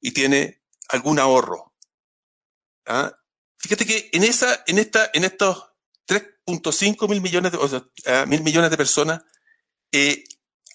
y 0.01 0.11
tiene 0.11 0.61
algún 0.89 1.19
ahorro. 1.19 1.73
¿ah? 2.85 3.13
Fíjate 3.57 3.85
que 3.85 4.09
en, 4.11 4.23
esa, 4.23 4.63
en, 4.67 4.77
esta, 4.77 5.09
en 5.13 5.23
estos 5.23 5.66
3.5 6.47 7.09
mil 7.09 7.21
millones 7.21 7.51
de, 7.51 7.83
ah, 8.05 8.25
mil 8.25 8.41
millones 8.41 8.71
de 8.71 8.77
personas, 8.77 9.21
eh, 9.91 10.23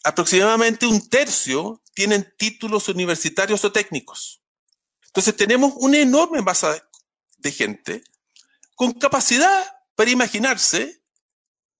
aproximadamente 0.04 0.86
un 0.86 1.08
tercio 1.08 1.82
tienen 1.94 2.32
títulos 2.38 2.88
universitarios 2.88 3.64
o 3.64 3.72
técnicos. 3.72 4.42
Entonces 5.06 5.36
tenemos 5.36 5.72
una 5.76 5.98
enorme 5.98 6.42
masa 6.42 6.76
de 7.38 7.52
gente 7.52 8.04
con 8.74 8.92
capacidad 8.92 9.64
para 9.94 10.10
imaginarse 10.10 11.02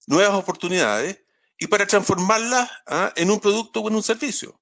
nuevas 0.06 0.34
oportunidades 0.34 1.20
y 1.58 1.66
para 1.66 1.87
transformarlas 1.87 2.70
¿ah? 2.87 3.12
en 3.16 3.30
un 3.30 3.40
producto 3.40 3.80
o 3.80 3.88
en 3.88 3.94
un 3.94 4.02
servicio. 4.02 4.61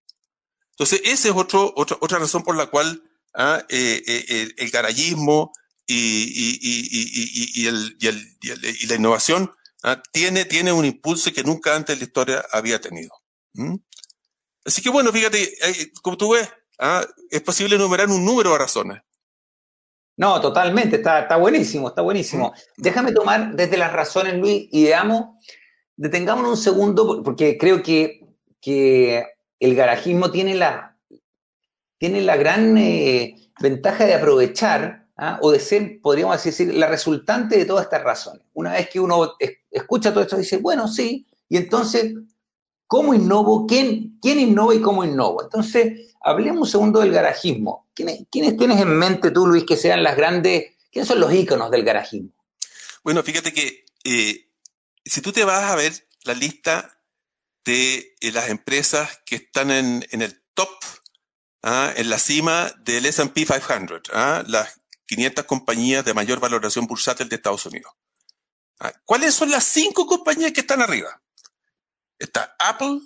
Entonces, 0.73 1.03
esa 1.05 1.29
es 1.29 1.35
otro, 1.35 1.73
otra 1.77 2.19
razón 2.19 2.43
por 2.43 2.57
la 2.57 2.67
cual 2.67 3.03
eh, 3.69 4.03
eh, 4.07 4.55
el 4.57 4.71
garayismo, 4.71 5.53
y, 5.93 7.63
y, 7.63 8.87
la 8.87 8.95
innovación 8.95 9.51
¿ah? 9.83 10.01
tiene, 10.13 10.45
tiene 10.45 10.73
un 10.73 10.85
impulso 10.85 11.33
que 11.33 11.43
nunca 11.43 11.75
antes 11.75 11.95
en 11.95 12.01
la 12.01 12.05
historia 12.05 12.45
había 12.53 12.81
tenido. 12.81 13.11
Así 14.65 14.83
que 14.83 14.91
bueno, 14.91 15.11
fíjate, 15.13 15.43
eh, 15.43 15.93
como 16.03 16.17
tú 16.17 16.33
ves, 16.33 16.49
¿ah? 16.79 17.05
es 17.31 17.41
posible 17.43 17.77
enumerar 17.77 18.09
un 18.09 18.25
número 18.25 18.53
de 18.53 18.59
razones. 18.59 19.01
No, 20.17 20.41
totalmente, 20.41 20.97
está, 20.97 21.21
está 21.21 21.37
buenísimo, 21.37 21.89
está 21.89 22.03
buenísimo. 22.03 22.53
Déjame 22.77 23.13
tomar 23.13 23.57
desde 23.57 23.79
las 23.79 23.93
razones, 23.93 24.35
Luis, 24.35 24.69
y 24.71 24.85
veamos, 24.85 25.37
detengámonos 25.97 26.51
un 26.51 26.57
segundo, 26.59 27.23
porque 27.23 27.57
creo 27.57 27.83
que, 27.83 28.21
que 28.61 29.25
el 29.59 29.75
garajismo 29.75 30.31
tiene 30.31 30.55
la, 30.55 30.99
tiene 31.99 32.21
la 32.21 32.37
gran 32.37 32.77
eh, 32.77 33.51
ventaja 33.61 34.05
de 34.05 34.15
aprovechar 34.15 35.00
¿ah? 35.21 35.39
o 35.43 35.53
de 35.53 35.61
ser, 35.61 36.01
podríamos 36.01 36.43
decir, 36.43 36.75
la 36.75 36.89
resultante 36.89 37.59
de 37.59 37.67
todas 37.67 37.85
estas 37.85 38.03
razones. 38.03 38.43
Una 38.55 38.73
vez 38.73 38.89
que 38.89 38.99
uno 38.99 39.35
escucha 39.71 40.11
todo 40.11 40.23
esto, 40.23 40.37
dice, 40.37 40.57
bueno, 40.57 40.89
sí, 40.89 41.27
y 41.49 41.59
entonces, 41.59 42.15
¿cómo 42.87 43.15
innovo? 43.15 43.67
¿Quién, 43.67 44.19
quién 44.21 44.41
innova 44.41 44.75
y 44.75 44.81
cómo 44.81 45.05
innovo? 45.05 45.43
Entonces, 45.43 46.15
hablemos 46.23 46.63
un 46.63 46.69
segundo 46.69 47.01
del 47.01 47.13
garajismo. 47.13 47.89
¿Quiénes, 47.95 48.27
tienes 48.31 48.81
en 48.81 48.97
mente 48.97 49.31
tú, 49.31 49.47
Luis, 49.47 49.65
que 49.65 49.77
sean 49.77 50.03
las 50.03 50.17
grandes, 50.17 50.77
quiénes 50.91 51.07
son 51.07 51.21
los 51.21 51.33
íconos 51.33 51.71
del 51.71 51.85
garajismo? 51.85 52.31
Bueno, 53.05 53.23
fíjate 53.23 53.53
que 53.53 53.85
eh, 54.05 54.49
si 55.05 55.21
tú 55.21 55.33
te 55.33 55.45
vas 55.45 55.71
a 55.71 55.77
ver 55.77 55.93
la 56.25 56.35
lista 56.35 56.99
de 57.67 58.17
eh, 58.21 58.33
las 58.33 58.49
empresas 58.49 59.21
que 59.27 59.37
están 59.37 59.71
en, 59.71 60.03
el 60.11 60.43
top, 60.55 60.71
¿ah? 61.63 61.93
en 61.95 62.09
la 62.09 62.19
cima 62.19 62.73
del 62.79 63.05
S&P 63.05 63.45
500, 63.45 64.03
¿ah? 64.15 64.45
las 64.47 64.80
500 65.11 65.45
compañías 65.45 66.05
de 66.05 66.15
mayor 66.15 66.39
valoración 66.39 66.87
bursátil 66.87 67.29
de 67.29 67.35
Estados 67.35 67.67
Unidos. 67.67 67.93
Ah, 68.79 68.93
¿Cuáles 69.05 69.35
son 69.35 69.51
las 69.51 69.65
cinco 69.65 70.07
compañías 70.07 70.53
que 70.53 70.61
están 70.61 70.81
arriba? 70.81 71.21
Está 72.17 72.55
Apple, 72.61 73.01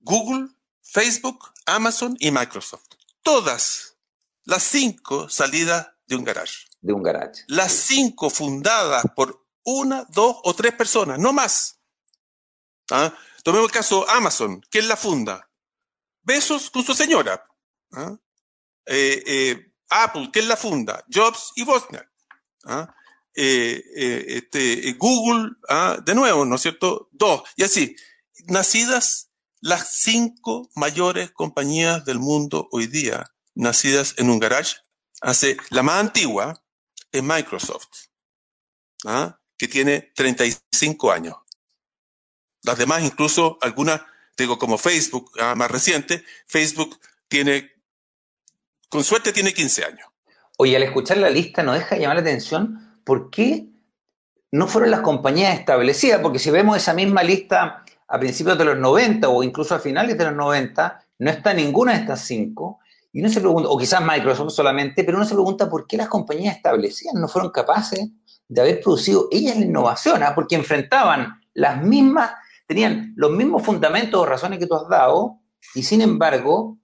Google, 0.00 0.50
Facebook, 0.82 1.50
Amazon 1.64 2.14
y 2.20 2.30
Microsoft. 2.30 2.84
Todas 3.22 3.96
las 4.44 4.62
cinco 4.62 5.30
salidas 5.30 5.88
de 6.06 6.16
un 6.16 6.24
garage. 6.24 6.66
De 6.82 6.92
un 6.92 7.02
garage. 7.02 7.42
Las 7.46 7.72
cinco 7.72 8.28
fundadas 8.28 9.02
por 9.16 9.46
una, 9.64 10.04
dos 10.10 10.36
o 10.44 10.52
tres 10.52 10.74
personas, 10.74 11.18
no 11.18 11.32
más. 11.32 11.80
¿Ah? 12.90 13.14
Tomemos 13.42 13.68
el 13.68 13.72
caso 13.72 14.06
Amazon. 14.10 14.60
¿Quién 14.68 14.88
la 14.88 14.96
funda? 14.96 15.48
Besos 16.20 16.68
con 16.68 16.84
su 16.84 16.92
señora. 16.92 17.46
¿Ah? 17.92 18.14
Eh, 18.84 19.22
eh, 19.26 19.67
Apple, 19.90 20.30
que 20.32 20.40
es 20.40 20.46
la 20.46 20.56
funda, 20.56 21.04
Jobs 21.12 21.52
y 21.56 21.62
Wozniak. 21.62 22.08
¿ah? 22.64 22.94
Eh, 23.34 23.84
eh, 23.96 24.24
este, 24.28 24.88
eh, 24.88 24.92
Google, 24.94 25.52
¿ah? 25.68 25.98
de 26.04 26.14
nuevo, 26.14 26.44
¿no 26.44 26.56
es 26.56 26.62
cierto? 26.62 27.08
Dos, 27.12 27.42
y 27.56 27.62
así. 27.62 27.96
Nacidas 28.46 29.30
las 29.60 29.92
cinco 30.00 30.70
mayores 30.74 31.30
compañías 31.32 32.04
del 32.04 32.18
mundo 32.18 32.68
hoy 32.70 32.86
día, 32.86 33.32
nacidas 33.54 34.14
en 34.18 34.30
un 34.30 34.38
garage, 34.38 34.76
hace 35.20 35.56
la 35.70 35.82
más 35.82 36.00
antigua 36.00 36.62
es 37.10 37.22
Microsoft, 37.22 37.88
¿ah? 39.06 39.40
que 39.56 39.66
tiene 39.68 40.12
35 40.14 41.10
años. 41.10 41.36
Las 42.62 42.78
demás, 42.78 43.02
incluso 43.02 43.58
algunas, 43.60 44.02
digo, 44.36 44.58
como 44.58 44.78
Facebook, 44.78 45.32
más 45.56 45.70
reciente, 45.70 46.24
Facebook 46.46 47.00
tiene, 47.28 47.77
con 48.88 49.04
suerte 49.04 49.32
tiene 49.32 49.52
15 49.52 49.84
años. 49.84 50.08
Oye, 50.56 50.76
al 50.76 50.82
escuchar 50.82 51.18
la 51.18 51.30
lista 51.30 51.62
no 51.62 51.72
deja 51.72 51.94
de 51.94 52.00
llamar 52.00 52.16
la 52.16 52.22
atención 52.22 52.98
por 53.04 53.30
qué 53.30 53.68
no 54.50 54.66
fueron 54.66 54.90
las 54.90 55.00
compañías 55.00 55.58
establecidas, 55.58 56.20
porque 56.20 56.38
si 56.38 56.50
vemos 56.50 56.76
esa 56.76 56.94
misma 56.94 57.22
lista 57.22 57.84
a 58.08 58.18
principios 58.18 58.56
de 58.58 58.64
los 58.64 58.78
90 58.78 59.28
o 59.28 59.42
incluso 59.42 59.74
a 59.74 59.78
finales 59.78 60.16
de 60.16 60.24
los 60.24 60.34
90, 60.34 61.04
no 61.18 61.30
está 61.30 61.52
ninguna 61.52 61.92
de 61.92 62.00
estas 62.00 62.22
cinco. 62.22 62.80
Y 63.12 63.20
uno 63.20 63.28
se 63.28 63.40
pregunta, 63.40 63.68
o 63.68 63.78
quizás 63.78 64.02
Microsoft 64.02 64.52
solamente, 64.52 65.04
pero 65.04 65.18
uno 65.18 65.26
se 65.26 65.34
pregunta 65.34 65.68
por 65.68 65.86
qué 65.86 65.96
las 65.96 66.08
compañías 66.08 66.56
establecidas 66.56 67.14
no 67.14 67.28
fueron 67.28 67.50
capaces 67.50 68.08
de 68.48 68.60
haber 68.60 68.80
producido 68.80 69.28
ellas 69.30 69.56
la 69.56 69.66
innovación, 69.66 70.22
¿ah? 70.22 70.34
porque 70.34 70.56
enfrentaban 70.56 71.40
las 71.52 71.82
mismas, 71.82 72.32
tenían 72.66 73.12
los 73.16 73.30
mismos 73.30 73.62
fundamentos 73.62 74.20
o 74.20 74.26
razones 74.26 74.58
que 74.58 74.66
tú 74.66 74.74
has 74.74 74.88
dado, 74.88 75.40
y 75.74 75.82
sin 75.82 76.00
embargo, 76.00 76.78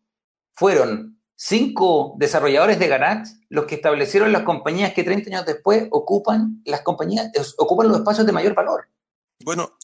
fueron 0.54 1.13
cinco 1.36 2.14
desarrolladores 2.18 2.78
de 2.78 2.88
Garage 2.88 3.32
los 3.48 3.66
que 3.66 3.76
establecieron 3.76 4.32
las 4.32 4.42
compañías 4.42 4.92
que 4.94 5.04
30 5.04 5.30
años 5.30 5.46
después 5.46 5.86
ocupan 5.90 6.62
las 6.64 6.82
compañías, 6.82 7.30
ocupan 7.58 7.88
los 7.88 7.98
espacios 7.98 8.26
de 8.26 8.32
mayor 8.32 8.54
valor. 8.54 8.88
Bueno, 9.44 9.76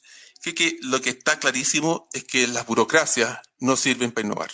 que 0.54 0.78
lo 0.82 1.00
que 1.00 1.10
está 1.10 1.38
clarísimo 1.38 2.08
es 2.12 2.24
que 2.24 2.46
las 2.46 2.66
burocracias 2.66 3.38
no 3.58 3.76
sirven 3.76 4.12
para 4.12 4.26
innovar 4.26 4.50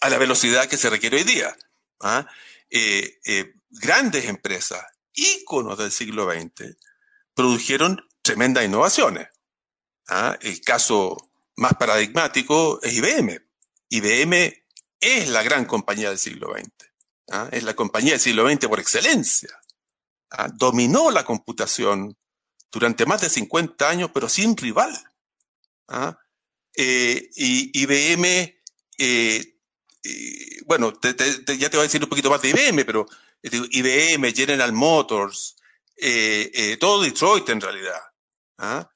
a 0.00 0.08
la 0.08 0.18
velocidad 0.18 0.66
que 0.66 0.78
se 0.78 0.90
requiere 0.90 1.18
hoy 1.18 1.24
día. 1.24 1.54
¿ah? 2.00 2.26
Eh, 2.70 3.18
eh, 3.24 3.54
grandes 3.68 4.26
empresas, 4.26 4.82
íconos 5.12 5.78
del 5.78 5.92
siglo 5.92 6.30
XX, 6.30 6.76
produjeron 7.34 8.02
tremendas 8.22 8.64
innovaciones. 8.64 9.28
¿ah? 10.08 10.38
El 10.40 10.60
caso 10.62 11.30
más 11.56 11.74
paradigmático 11.74 12.80
es 12.82 12.94
IBM. 12.94 13.40
IBM 13.90 14.54
es 15.00 15.28
la 15.28 15.42
gran 15.42 15.64
compañía 15.64 16.10
del 16.10 16.18
siglo 16.18 16.54
XX. 16.54 16.70
¿ah? 17.30 17.48
Es 17.50 17.64
la 17.64 17.74
compañía 17.74 18.12
del 18.12 18.20
siglo 18.20 18.48
XX 18.48 18.68
por 18.68 18.80
excelencia. 18.80 19.50
Dominó 20.54 21.10
la 21.10 21.24
computación 21.24 22.16
durante 22.70 23.06
más 23.06 23.20
de 23.20 23.30
50 23.30 23.88
años, 23.88 24.10
pero 24.12 24.28
sin 24.28 24.56
rival. 24.56 24.96
¿ah? 25.88 26.18
Eh, 26.74 27.30
y 27.34 27.82
IBM, 27.82 28.24
eh, 28.98 29.58
eh, 30.04 30.62
bueno, 30.66 30.92
ya 31.02 31.14
te 31.16 31.76
voy 31.76 31.80
a 31.80 31.82
decir 31.82 32.02
un 32.02 32.08
poquito 32.08 32.30
más 32.30 32.42
de 32.42 32.50
IBM, 32.50 32.84
pero 32.84 33.06
IBM, 33.42 34.32
General 34.32 34.72
Motors, 34.72 35.56
todo 36.78 37.02
Detroit 37.02 37.48
en 37.48 37.60
realidad, 37.60 38.00
¿ah? 38.58 38.88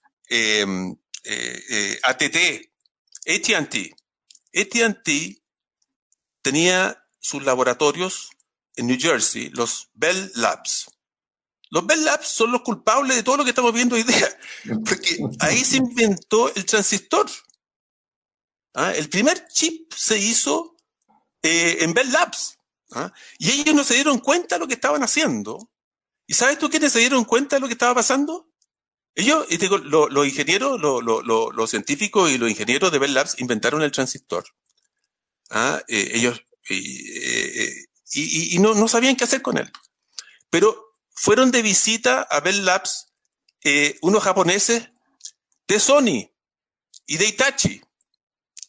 ATT, 2.05 2.37
ATT. 3.27 3.77
ATT 4.57 5.09
tenía 6.45 7.05
sus 7.19 7.43
laboratorios 7.43 8.31
en 8.77 8.87
New 8.87 8.99
Jersey, 9.01 9.49
los 9.51 9.91
Bell 9.95 10.31
Labs. 10.37 10.91
Los 11.71 11.87
Bell 11.87 12.05
Labs 12.05 12.29
son 12.29 12.53
los 12.53 12.61
culpables 12.61 13.17
de 13.17 13.23
todo 13.25 13.39
lo 13.39 13.45
que 13.45 13.51
estamos 13.51 13.73
viendo 13.73 13.97
hoy 13.97 14.05
día, 14.05 14.29
porque 14.85 15.19
ahí 15.41 15.65
se 15.65 15.79
inventó 15.79 16.55
el 16.55 16.65
transistor. 16.65 17.27
¿Ah? 18.75 18.93
El 18.95 19.09
primer 19.09 19.49
chip 19.49 19.93
se 19.93 20.19
hizo 20.19 20.77
eh, 21.43 21.79
en 21.81 21.95
Bell 21.95 22.13
Labs. 22.13 22.59
¿ah? 22.93 23.13
Y 23.39 23.51
ellos 23.51 23.75
no 23.75 23.83
se 23.83 23.95
dieron 23.95 24.19
cuenta 24.19 24.57
de 24.57 24.61
lo 24.61 24.69
que 24.69 24.75
estaban 24.75 25.03
haciendo. 25.03 25.71
¿Y 26.27 26.35
sabes 26.35 26.59
tú 26.59 26.69
quiénes 26.69 26.93
se 26.93 27.01
dieron 27.01 27.25
cuenta 27.25 27.57
de 27.57 27.61
lo 27.61 27.67
que 27.67 27.75
estaba 27.75 27.95
pasando? 27.95 28.51
Ellos, 29.15 29.47
digo, 29.49 29.79
los 29.79 30.27
ingenieros, 30.27 30.81
los 30.81 31.71
científicos 31.71 32.31
y 32.31 32.39
los 32.39 32.51
ingenieros 32.51 32.91
de 32.93 32.99
Bell 32.99 33.15
Labs 33.15 33.39
inventaron 33.39 33.83
el 33.83 33.93
transistor. 33.93 34.45
¿Ah? 35.51 35.83
Eh, 35.89 36.11
ellos, 36.15 36.43
eh, 36.71 37.85
y, 38.13 38.57
y 38.57 38.59
no, 38.59 38.75
no, 38.75 38.89
sabían 38.89 39.17
qué 39.17 39.25
hacer 39.25 39.43
con 39.43 39.59
él. 39.59 39.71
Pero 40.51 40.85
fueron 41.15 41.51
de 41.51 41.63
visita 41.63 42.23
a 42.23 42.41
Bell 42.41 42.65
Labs 42.65 43.13
eh, 43.63 43.99
unos 44.03 44.23
japoneses 44.23 44.91
de 45.67 45.81
Sony 45.81 46.31
y 47.07 47.17
de 47.17 47.27
Itachi. 47.27 47.81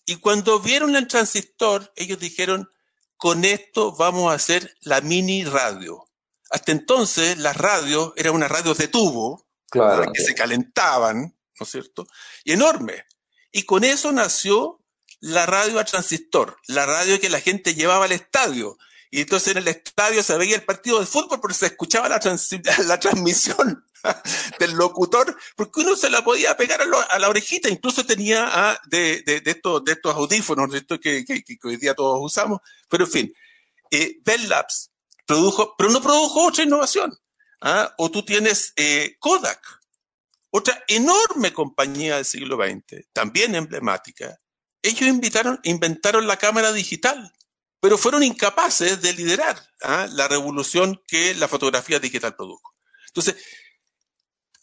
Y 0.05 0.17
cuando 0.17 0.59
vieron 0.59 0.95
el 0.95 1.07
transistor, 1.07 1.91
ellos 1.95 2.19
dijeron, 2.19 2.69
con 3.17 3.43
esto 3.43 3.91
vamos 3.93 4.31
a 4.31 4.35
hacer 4.35 4.77
la 4.81 5.01
mini 5.01 5.43
radio. 5.43 6.07
Hasta 6.49 6.71
entonces 6.71 7.37
las 7.37 7.57
radios 7.57 8.13
eran 8.15 8.35
unas 8.35 8.51
radios 8.51 8.77
de 8.77 8.87
tubo, 8.87 9.47
claro. 9.69 10.11
que 10.13 10.21
se 10.21 10.35
calentaban, 10.35 11.37
¿no 11.59 11.63
es 11.63 11.69
cierto? 11.69 12.07
Y 12.43 12.53
enorme. 12.53 13.05
Y 13.51 13.63
con 13.63 13.83
eso 13.83 14.11
nació 14.11 14.84
la 15.19 15.45
radio 15.45 15.79
a 15.79 15.85
transistor, 15.85 16.57
la 16.67 16.85
radio 16.85 17.19
que 17.19 17.29
la 17.29 17.39
gente 17.39 17.73
llevaba 17.73 18.05
al 18.05 18.11
estadio. 18.11 18.77
Y 19.11 19.21
entonces 19.21 19.49
en 19.49 19.59
el 19.59 19.67
estadio 19.67 20.21
se 20.23 20.37
veía 20.37 20.55
el 20.55 20.65
partido 20.65 20.99
de 20.99 21.05
fútbol 21.05 21.39
porque 21.39 21.55
se 21.55 21.67
escuchaba 21.67 22.09
la, 22.09 22.19
transmisión 22.99 23.85
del 24.59 24.71
locutor, 24.73 25.37
porque 25.55 25.81
uno 25.81 25.95
se 25.95 26.09
la 26.09 26.23
podía 26.23 26.57
pegar 26.57 26.81
a, 26.81 27.19
la 27.19 27.29
orejita, 27.29 27.69
incluso 27.69 28.05
tenía 28.05 28.45
ah, 28.47 28.79
de, 28.87 29.21
de, 29.25 29.41
estos, 29.45 29.83
de 29.83 29.93
estos 29.93 30.15
audífonos, 30.15 30.71
de 30.71 30.79
estos 30.79 30.99
que, 30.99 31.23
que, 31.25 31.57
hoy 31.63 31.77
día 31.77 31.93
todos 31.93 32.19
usamos, 32.21 32.59
pero 32.89 33.05
en 33.05 33.11
fin, 33.11 33.33
eh, 33.91 34.17
Bell 34.23 34.49
Labs 34.49 34.91
produjo, 35.25 35.75
pero 35.77 35.89
no 35.89 36.01
produjo 36.01 36.47
otra 36.47 36.63
innovación. 36.63 37.17
¿ah? 37.61 37.93
O 37.97 38.11
tú 38.11 38.23
tienes 38.23 38.73
eh, 38.75 39.15
Kodak, 39.19 39.61
otra 40.51 40.83
enorme 40.87 41.53
compañía 41.53 42.15
del 42.15 42.25
siglo 42.25 42.57
XX, 42.57 43.07
también 43.13 43.55
emblemática. 43.55 44.37
Ellos 44.85 45.09
inventaron 45.63 46.27
la 46.27 46.37
cámara 46.37 46.71
digital 46.71 47.33
pero 47.85 47.99
fueron 47.99 48.23
incapaces 48.23 48.99
de 48.99 49.13
liderar 49.13 49.61
¿ah? 49.83 50.07
la 50.11 50.27
revolución 50.27 50.99
que 51.07 51.35
la 51.35 51.47
fotografía 51.47 51.99
digital 51.99 52.35
produjo. 52.35 52.73
Entonces, 53.09 53.35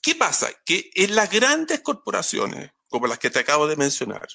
¿qué 0.02 0.16
pasa? 0.16 0.50
Que 0.64 0.90
en 0.96 1.14
las 1.14 1.30
grandes 1.30 1.82
corporaciones, 1.82 2.72
como 2.88 3.06
las 3.06 3.20
que 3.20 3.30
te 3.30 3.38
acabo 3.38 3.68
de 3.68 3.76
mencionar, 3.76 4.26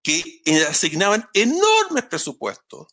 que 0.00 0.42
asignaban 0.68 1.28
enormes 1.34 2.04
presupuestos 2.04 2.86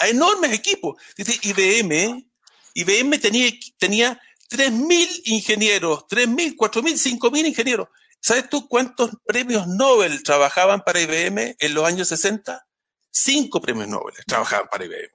a 0.00 0.08
enormes 0.08 0.52
equipos. 0.52 1.00
Dice 1.16 1.38
IBM, 1.40 2.28
IBM 2.74 3.20
tenía, 3.20 3.52
tenía 3.78 4.20
3.000 4.50 5.22
ingenieros, 5.26 6.00
3.000, 6.08 6.56
4.000, 6.56 7.20
5.000 7.20 7.46
ingenieros. 7.46 7.88
¿Sabes 8.26 8.48
tú 8.48 8.66
cuántos 8.66 9.12
premios 9.24 9.68
Nobel 9.68 10.24
trabajaban 10.24 10.80
para 10.80 11.00
IBM 11.00 11.54
en 11.60 11.74
los 11.74 11.84
años 11.84 12.08
60? 12.08 12.66
cinco 13.16 13.60
premios 13.60 13.86
Nobel 13.86 14.16
trabajaban 14.26 14.66
para 14.68 14.84
IBM. 14.84 15.14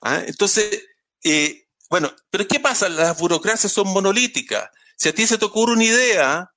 ¿Ah? 0.00 0.22
Entonces, 0.26 0.84
eh, 1.22 1.68
bueno, 1.88 2.10
pero 2.30 2.48
¿qué 2.48 2.58
pasa? 2.58 2.88
Las 2.88 3.16
burocracias 3.16 3.70
son 3.70 3.92
monolíticas. 3.92 4.70
Si 4.96 5.08
a 5.08 5.14
ti 5.14 5.24
se 5.24 5.38
te 5.38 5.44
ocurre 5.44 5.74
una 5.74 5.84
idea, 5.84 6.50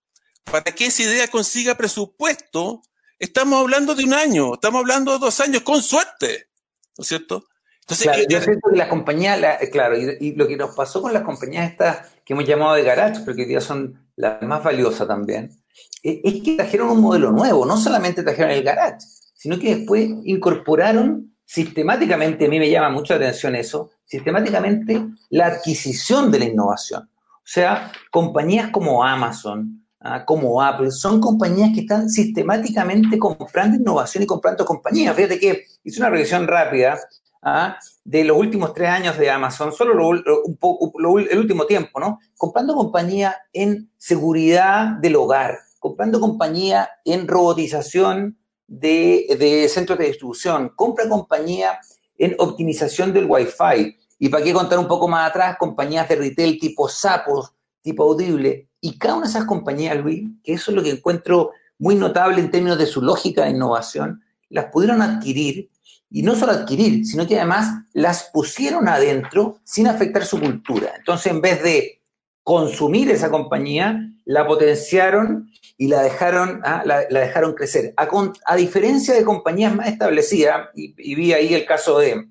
para 0.43 0.63
que 0.63 0.87
esa 0.87 1.03
idea 1.03 1.27
consiga 1.27 1.75
presupuesto, 1.75 2.81
estamos 3.19 3.61
hablando 3.61 3.93
de 3.93 4.05
un 4.05 4.15
año, 4.15 4.55
estamos 4.55 4.79
hablando 4.79 5.13
de 5.13 5.19
dos 5.19 5.39
años, 5.39 5.61
con 5.61 5.83
suerte, 5.83 6.49
¿no 6.97 7.03
es 7.03 7.07
cierto? 7.09 7.45
Entonces, 7.81 8.07
claro, 8.07 8.23
yo 8.27 8.41
siento 8.41 8.69
que 8.71 8.77
las 8.77 8.89
compañías, 8.89 9.61
eh, 9.61 9.69
claro, 9.69 9.95
y, 9.95 10.33
lo 10.33 10.47
que 10.47 10.57
nos 10.57 10.75
pasó 10.75 11.03
con 11.03 11.13
las 11.13 11.21
compañías 11.21 11.69
estas 11.69 12.07
que 12.25 12.33
hemos 12.33 12.45
llamado 12.45 12.73
de 12.73 12.81
garage, 12.81 13.21
porque 13.23 13.43
hoy 13.43 13.47
día 13.47 13.61
son 13.61 14.09
las 14.15 14.41
más 14.41 14.63
valiosas 14.63 15.07
también, 15.07 15.63
es, 16.05 16.19
es 16.23 16.43
que 16.43 16.55
trajeron 16.55 16.91
un 16.91 17.01
modelo 17.01 17.31
nuevo, 17.31 17.65
no 17.65 17.77
solamente 17.77 18.23
trajeron 18.23 18.51
el 18.51 18.63
garage, 18.63 19.05
sino 19.33 19.57
que 19.57 19.75
después 19.75 20.09
incorporaron 20.23 21.35
sistemáticamente, 21.45 22.45
a 22.45 22.49
mí 22.49 22.59
me 22.59 22.69
llama 22.69 22.89
mucho 22.89 23.13
la 23.13 23.19
atención 23.19 23.55
eso, 23.55 23.91
sistemáticamente 24.05 25.05
la 25.29 25.47
adquisición 25.47 26.31
de 26.31 26.39
la 26.39 26.45
innovación. 26.45 27.03
O 27.03 27.47
sea, 27.47 27.91
compañías 28.11 28.69
como 28.71 29.03
Amazon, 29.03 29.85
¿ah? 29.99 30.25
como 30.25 30.61
Apple, 30.61 30.91
son 30.91 31.21
compañías 31.21 31.71
que 31.73 31.81
están 31.81 32.09
sistemáticamente 32.09 33.19
comprando 33.19 33.77
innovación 33.77 34.23
y 34.23 34.27
comprando 34.27 34.65
compañías. 34.65 35.15
Fíjate 35.15 35.39
que 35.39 35.65
hice 35.83 35.99
una 35.99 36.09
revisión 36.09 36.47
rápida 36.47 36.97
¿ah? 37.43 37.77
de 38.03 38.23
los 38.23 38.37
últimos 38.37 38.73
tres 38.73 38.89
años 38.89 39.17
de 39.17 39.29
Amazon, 39.29 39.71
solo 39.71 40.11
el 40.13 41.37
último 41.37 41.65
tiempo, 41.65 41.99
¿no? 41.99 42.19
Comprando 42.35 42.73
compañías 42.73 43.35
en 43.53 43.91
seguridad 43.97 44.87
del 44.99 45.15
hogar, 45.15 45.59
comprando 45.85 46.19
compañías 46.19 46.89
en 47.03 47.27
robotización 47.27 48.39
de, 48.65 49.67
centros 49.71 49.99
de 49.99 50.07
distribución, 50.07 50.71
compra 50.75 51.07
compañía 51.07 51.77
en 52.17 52.35
optimización 52.39 53.13
del 53.13 53.27
Wi-Fi. 53.29 53.95
Y 54.17 54.29
para 54.29 54.43
qué 54.43 54.51
contar 54.51 54.79
un 54.79 54.87
poco 54.87 55.07
más 55.07 55.29
atrás, 55.29 55.57
compañías 55.59 56.09
de 56.09 56.15
retail 56.15 56.57
tipo 56.57 56.89
Sapos, 56.89 57.53
tipo 57.83 58.01
Audible. 58.01 58.67
Y 58.81 58.97
cada 58.97 59.13
una 59.13 59.25
de 59.27 59.29
esas 59.29 59.45
compañías, 59.45 59.95
Luis, 59.97 60.27
que 60.43 60.53
eso 60.53 60.71
es 60.71 60.75
lo 60.75 60.81
que 60.81 60.89
encuentro 60.89 61.51
muy 61.77 61.93
notable 61.93 62.39
en 62.41 62.49
términos 62.49 62.79
de 62.79 62.87
su 62.87 63.03
lógica 63.03 63.43
de 63.43 63.51
innovación, 63.51 64.23
las 64.49 64.71
pudieron 64.71 65.03
adquirir 65.03 65.69
y 66.09 66.23
no 66.23 66.33
solo 66.33 66.53
adquirir, 66.53 67.05
sino 67.05 67.27
que 67.27 67.37
además 67.37 67.83
las 67.93 68.31
pusieron 68.33 68.87
adentro 68.87 69.59
sin 69.63 69.85
afectar 69.85 70.25
su 70.25 70.39
cultura. 70.39 70.93
Entonces, 70.97 71.31
en 71.31 71.41
vez 71.41 71.61
de 71.61 72.01
consumir 72.45 73.09
esa 73.09 73.31
compañía, 73.31 73.99
la 74.23 74.45
potenciaron 74.45 75.49
y 75.77 75.87
la 75.87 76.03
dejaron, 76.03 76.61
ah, 76.63 76.83
la, 76.85 77.01
dejaron 77.07 77.55
crecer. 77.55 77.95
A, 77.97 78.55
diferencia 78.55 79.15
de 79.15 79.25
compañías 79.25 79.75
más 79.75 79.87
establecidas, 79.87 80.69
y, 80.75 81.15
vi 81.15 81.33
ahí 81.33 81.55
el 81.55 81.65
caso 81.65 81.97
de, 81.97 82.23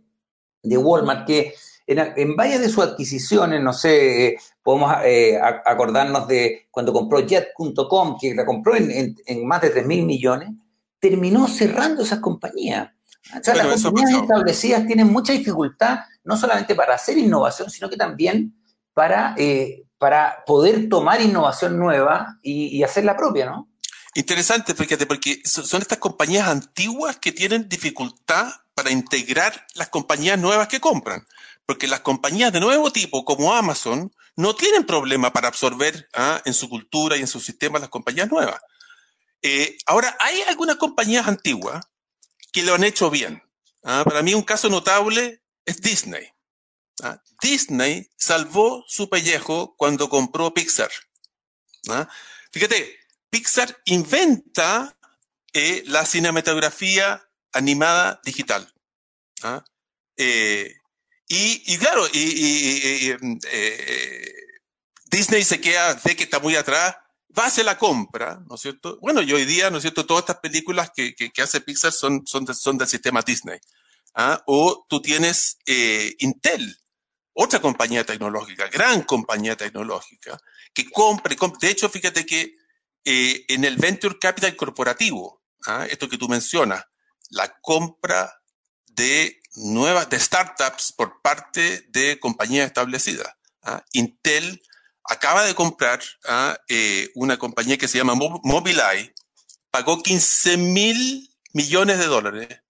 de 0.62 0.78
Walmart, 0.78 1.26
que 1.26 1.54
en, 1.88 2.36
varias 2.36 2.60
de 2.60 2.68
sus 2.68 2.84
adquisiciones, 2.84 3.60
no 3.60 3.72
sé, 3.72 4.36
podemos 4.62 4.94
eh, 5.04 5.36
acordarnos 5.66 6.28
de 6.28 6.68
cuando 6.70 6.92
compró 6.92 7.18
Jet.com, 7.18 8.16
que 8.20 8.36
la 8.36 8.46
compró 8.46 8.76
en, 8.76 9.16
más 9.44 9.62
de 9.62 9.70
3 9.70 9.84
mil 9.84 10.04
millones, 10.04 10.50
terminó 11.00 11.48
cerrando 11.48 12.04
esas 12.04 12.20
compañías. 12.20 12.88
las 13.32 13.82
compañías 13.82 14.22
establecidas 14.22 14.86
tienen 14.86 15.12
mucha 15.12 15.32
dificultad, 15.32 15.98
no 16.22 16.36
solamente 16.36 16.76
para 16.76 16.94
hacer 16.94 17.18
innovación, 17.18 17.68
sino 17.68 17.90
que 17.90 17.96
también 17.96 18.54
para, 18.94 19.34
eh, 19.36 19.83
para 20.04 20.44
poder 20.44 20.90
tomar 20.90 21.22
innovación 21.22 21.78
nueva 21.78 22.38
y, 22.42 22.76
y 22.76 22.82
hacerla 22.82 23.16
propia, 23.16 23.46
¿no? 23.46 23.70
Interesante, 24.14 24.74
fíjate, 24.74 25.06
porque 25.06 25.40
son 25.44 25.80
estas 25.80 25.98
compañías 25.98 26.46
antiguas 26.46 27.16
que 27.16 27.32
tienen 27.32 27.68
dificultad 27.68 28.52
para 28.74 28.90
integrar 28.90 29.66
las 29.74 29.88
compañías 29.88 30.38
nuevas 30.38 30.68
que 30.68 30.78
compran 30.78 31.24
porque 31.66 31.86
las 31.86 32.00
compañías 32.00 32.52
de 32.52 32.60
nuevo 32.60 32.90
tipo, 32.92 33.24
como 33.24 33.54
Amazon, 33.54 34.12
no 34.36 34.54
tienen 34.54 34.84
problema 34.84 35.32
para 35.32 35.48
absorber 35.48 36.08
¿ah? 36.14 36.40
en 36.44 36.54
su 36.54 36.68
cultura 36.68 37.16
y 37.16 37.20
en 37.20 37.26
su 37.26 37.40
sistema 37.40 37.78
las 37.78 37.88
compañías 37.88 38.30
nuevas. 38.30 38.60
Eh, 39.42 39.76
ahora, 39.86 40.16
hay 40.20 40.42
algunas 40.42 40.76
compañías 40.76 41.26
antiguas 41.26 41.84
que 42.52 42.62
lo 42.62 42.74
han 42.74 42.84
hecho 42.84 43.10
bien. 43.10 43.42
¿ah? 43.84 44.02
Para 44.04 44.22
mí 44.22 44.34
un 44.34 44.42
caso 44.42 44.68
notable 44.68 45.42
es 45.64 45.80
Disney. 45.80 46.33
¿Ah? 47.02 47.20
Disney 47.42 48.10
salvó 48.16 48.84
su 48.88 49.08
pellejo 49.08 49.74
cuando 49.76 50.08
compró 50.08 50.54
Pixar. 50.54 50.90
Fíjate, 52.52 52.98
Pixar 53.30 53.76
inventa 53.86 54.96
eh, 55.52 55.82
la 55.86 56.06
cinematografía 56.06 57.28
animada 57.52 58.20
digital. 58.24 58.72
Eh, 60.16 60.74
y, 61.28 61.78
claro, 61.78 62.06
eh, 62.12 63.16
Disney 65.06 65.44
se 65.44 65.60
queda, 65.60 66.00
ve 66.04 66.16
que 66.16 66.24
está 66.24 66.38
muy 66.40 66.56
atrás, 66.56 66.96
va 67.36 67.44
a 67.44 67.46
hacer 67.46 67.64
la 67.64 67.78
compra, 67.78 68.40
¿no 68.48 68.54
es 68.54 68.60
cierto? 68.60 68.98
Bueno, 69.00 69.20
y 69.22 69.32
hoy 69.32 69.44
día, 69.44 69.70
¿no 69.70 69.78
es 69.78 69.82
cierto? 69.82 70.06
Todas 70.06 70.22
estas 70.22 70.38
películas 70.38 70.90
que, 70.94 71.14
hace 71.42 71.60
Pixar 71.60 71.92
son, 71.92 72.22
son 72.26 72.78
del 72.78 72.88
sistema 72.88 73.22
Disney. 73.22 73.58
¿ah? 74.14 74.42
O 74.46 74.86
tú 74.88 75.02
tienes 75.02 75.58
Intel, 76.18 76.78
otra 77.34 77.60
compañía 77.60 78.04
tecnológica, 78.04 78.68
gran 78.68 79.02
compañía 79.02 79.56
tecnológica, 79.56 80.40
que 80.72 80.88
compra, 80.90 81.34
de 81.60 81.68
hecho, 81.68 81.88
fíjate 81.88 82.24
que 82.24 82.56
eh, 83.04 83.44
en 83.48 83.64
el 83.64 83.76
Venture 83.76 84.18
Capital 84.18 84.56
corporativo, 84.56 85.42
¿ah? 85.66 85.86
esto 85.90 86.08
que 86.08 86.16
tú 86.16 86.28
mencionas, 86.28 86.84
la 87.30 87.58
compra 87.60 88.40
de 88.86 89.42
nuevas, 89.56 90.08
de 90.08 90.18
startups 90.18 90.92
por 90.92 91.20
parte 91.20 91.84
de 91.88 92.18
compañías 92.20 92.66
establecidas. 92.66 93.34
¿ah? 93.62 93.84
Intel 93.92 94.62
acaba 95.04 95.44
de 95.44 95.54
comprar 95.54 96.00
¿ah? 96.26 96.56
eh, 96.68 97.10
una 97.14 97.36
compañía 97.36 97.76
que 97.76 97.88
se 97.88 97.98
llama 97.98 98.14
Mobileye, 98.14 99.12
pagó 99.70 100.02
15 100.02 100.56
mil 100.56 101.34
millones 101.52 101.98
de 101.98 102.06
dólares. 102.06 102.60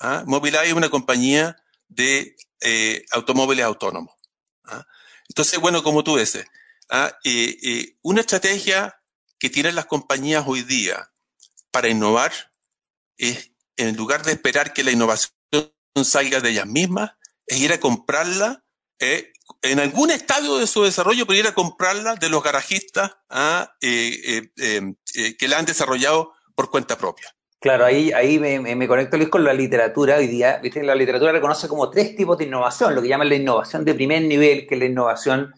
¿ah? 0.00 0.24
Mobileye 0.26 0.68
es 0.68 0.74
una 0.74 0.90
compañía 0.90 1.56
de 1.88 2.36
eh, 2.60 3.04
automóviles 3.12 3.64
autónomos. 3.64 4.14
Entonces, 5.28 5.58
bueno, 5.60 5.82
como 5.82 6.04
tú 6.04 6.16
dices, 6.16 6.46
eh, 7.24 7.96
una 8.02 8.20
estrategia 8.20 9.02
que 9.38 9.50
tienen 9.50 9.74
las 9.74 9.86
compañías 9.86 10.44
hoy 10.46 10.62
día 10.62 11.10
para 11.70 11.88
innovar 11.88 12.32
es, 13.16 13.52
en 13.76 13.96
lugar 13.96 14.22
de 14.24 14.32
esperar 14.32 14.72
que 14.72 14.84
la 14.84 14.90
innovación 14.90 15.32
salga 16.04 16.40
de 16.40 16.50
ellas 16.50 16.66
mismas, 16.66 17.12
es 17.46 17.58
ir 17.60 17.72
a 17.72 17.80
comprarla 17.80 18.64
eh, 19.00 19.32
en 19.62 19.80
algún 19.80 20.10
estadio 20.10 20.56
de 20.58 20.66
su 20.66 20.82
desarrollo, 20.82 21.26
pero 21.26 21.38
ir 21.38 21.46
a 21.46 21.54
comprarla 21.54 22.14
de 22.16 22.28
los 22.28 22.42
garajistas 22.42 23.12
ah, 23.30 23.74
eh, 23.80 24.50
eh, 24.56 25.36
que 25.36 25.48
la 25.48 25.58
han 25.58 25.64
desarrollado 25.64 26.34
por 26.54 26.70
cuenta 26.70 26.98
propia. 26.98 27.34
Claro, 27.60 27.84
ahí, 27.84 28.12
ahí 28.12 28.38
me, 28.38 28.86
conecto 28.86 29.18
con 29.30 29.42
la 29.42 29.52
literatura 29.52 30.16
hoy 30.16 30.28
día. 30.28 30.58
¿viste? 30.62 30.82
La 30.84 30.94
literatura 30.94 31.32
reconoce 31.32 31.66
como 31.66 31.90
tres 31.90 32.14
tipos 32.14 32.38
de 32.38 32.44
innovación, 32.44 32.94
lo 32.94 33.02
que 33.02 33.08
llaman 33.08 33.28
la 33.28 33.34
innovación 33.34 33.84
de 33.84 33.94
primer 33.94 34.22
nivel, 34.22 34.66
que 34.66 34.76
es 34.76 34.78
la 34.78 34.86
innovación 34.86 35.52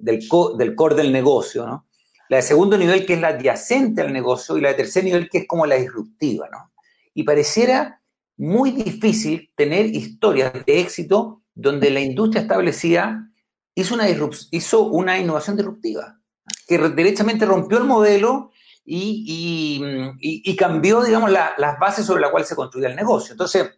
del, 0.00 0.26
del 0.58 0.74
core 0.74 0.96
del 0.96 1.12
negocio, 1.12 1.66
¿no? 1.66 1.86
La 2.28 2.38
de 2.38 2.42
segundo 2.42 2.76
nivel, 2.76 3.06
que 3.06 3.14
es 3.14 3.20
la 3.20 3.28
adyacente 3.28 4.00
al 4.00 4.12
negocio, 4.12 4.56
y 4.56 4.62
la 4.62 4.70
de 4.70 4.74
tercer 4.74 5.04
nivel, 5.04 5.28
que 5.28 5.38
es 5.38 5.46
como 5.46 5.66
la 5.66 5.76
disruptiva, 5.76 6.48
¿no? 6.50 6.72
Y 7.12 7.22
pareciera 7.22 8.00
muy 8.36 8.72
difícil 8.72 9.52
tener 9.54 9.86
historias 9.86 10.52
de 10.64 10.80
éxito 10.80 11.42
donde 11.54 11.90
la 11.90 12.00
industria 12.00 12.42
establecida 12.42 13.30
hizo 13.76 13.94
una, 13.94 14.06
hizo 14.50 14.82
una 14.88 15.18
innovación 15.18 15.56
disruptiva, 15.56 16.18
que 16.66 16.78
derechamente 16.78 17.46
rompió 17.46 17.78
el 17.78 17.84
modelo 17.84 18.50
y, 18.84 20.56
cambió, 20.56 21.02
digamos, 21.02 21.30
las 21.30 21.78
bases 21.78 22.06
sobre 22.06 22.20
las 22.20 22.30
cuales 22.30 22.48
se 22.48 22.56
construía 22.56 22.88
el 22.88 22.96
negocio. 22.96 23.32
Entonces, 23.32 23.70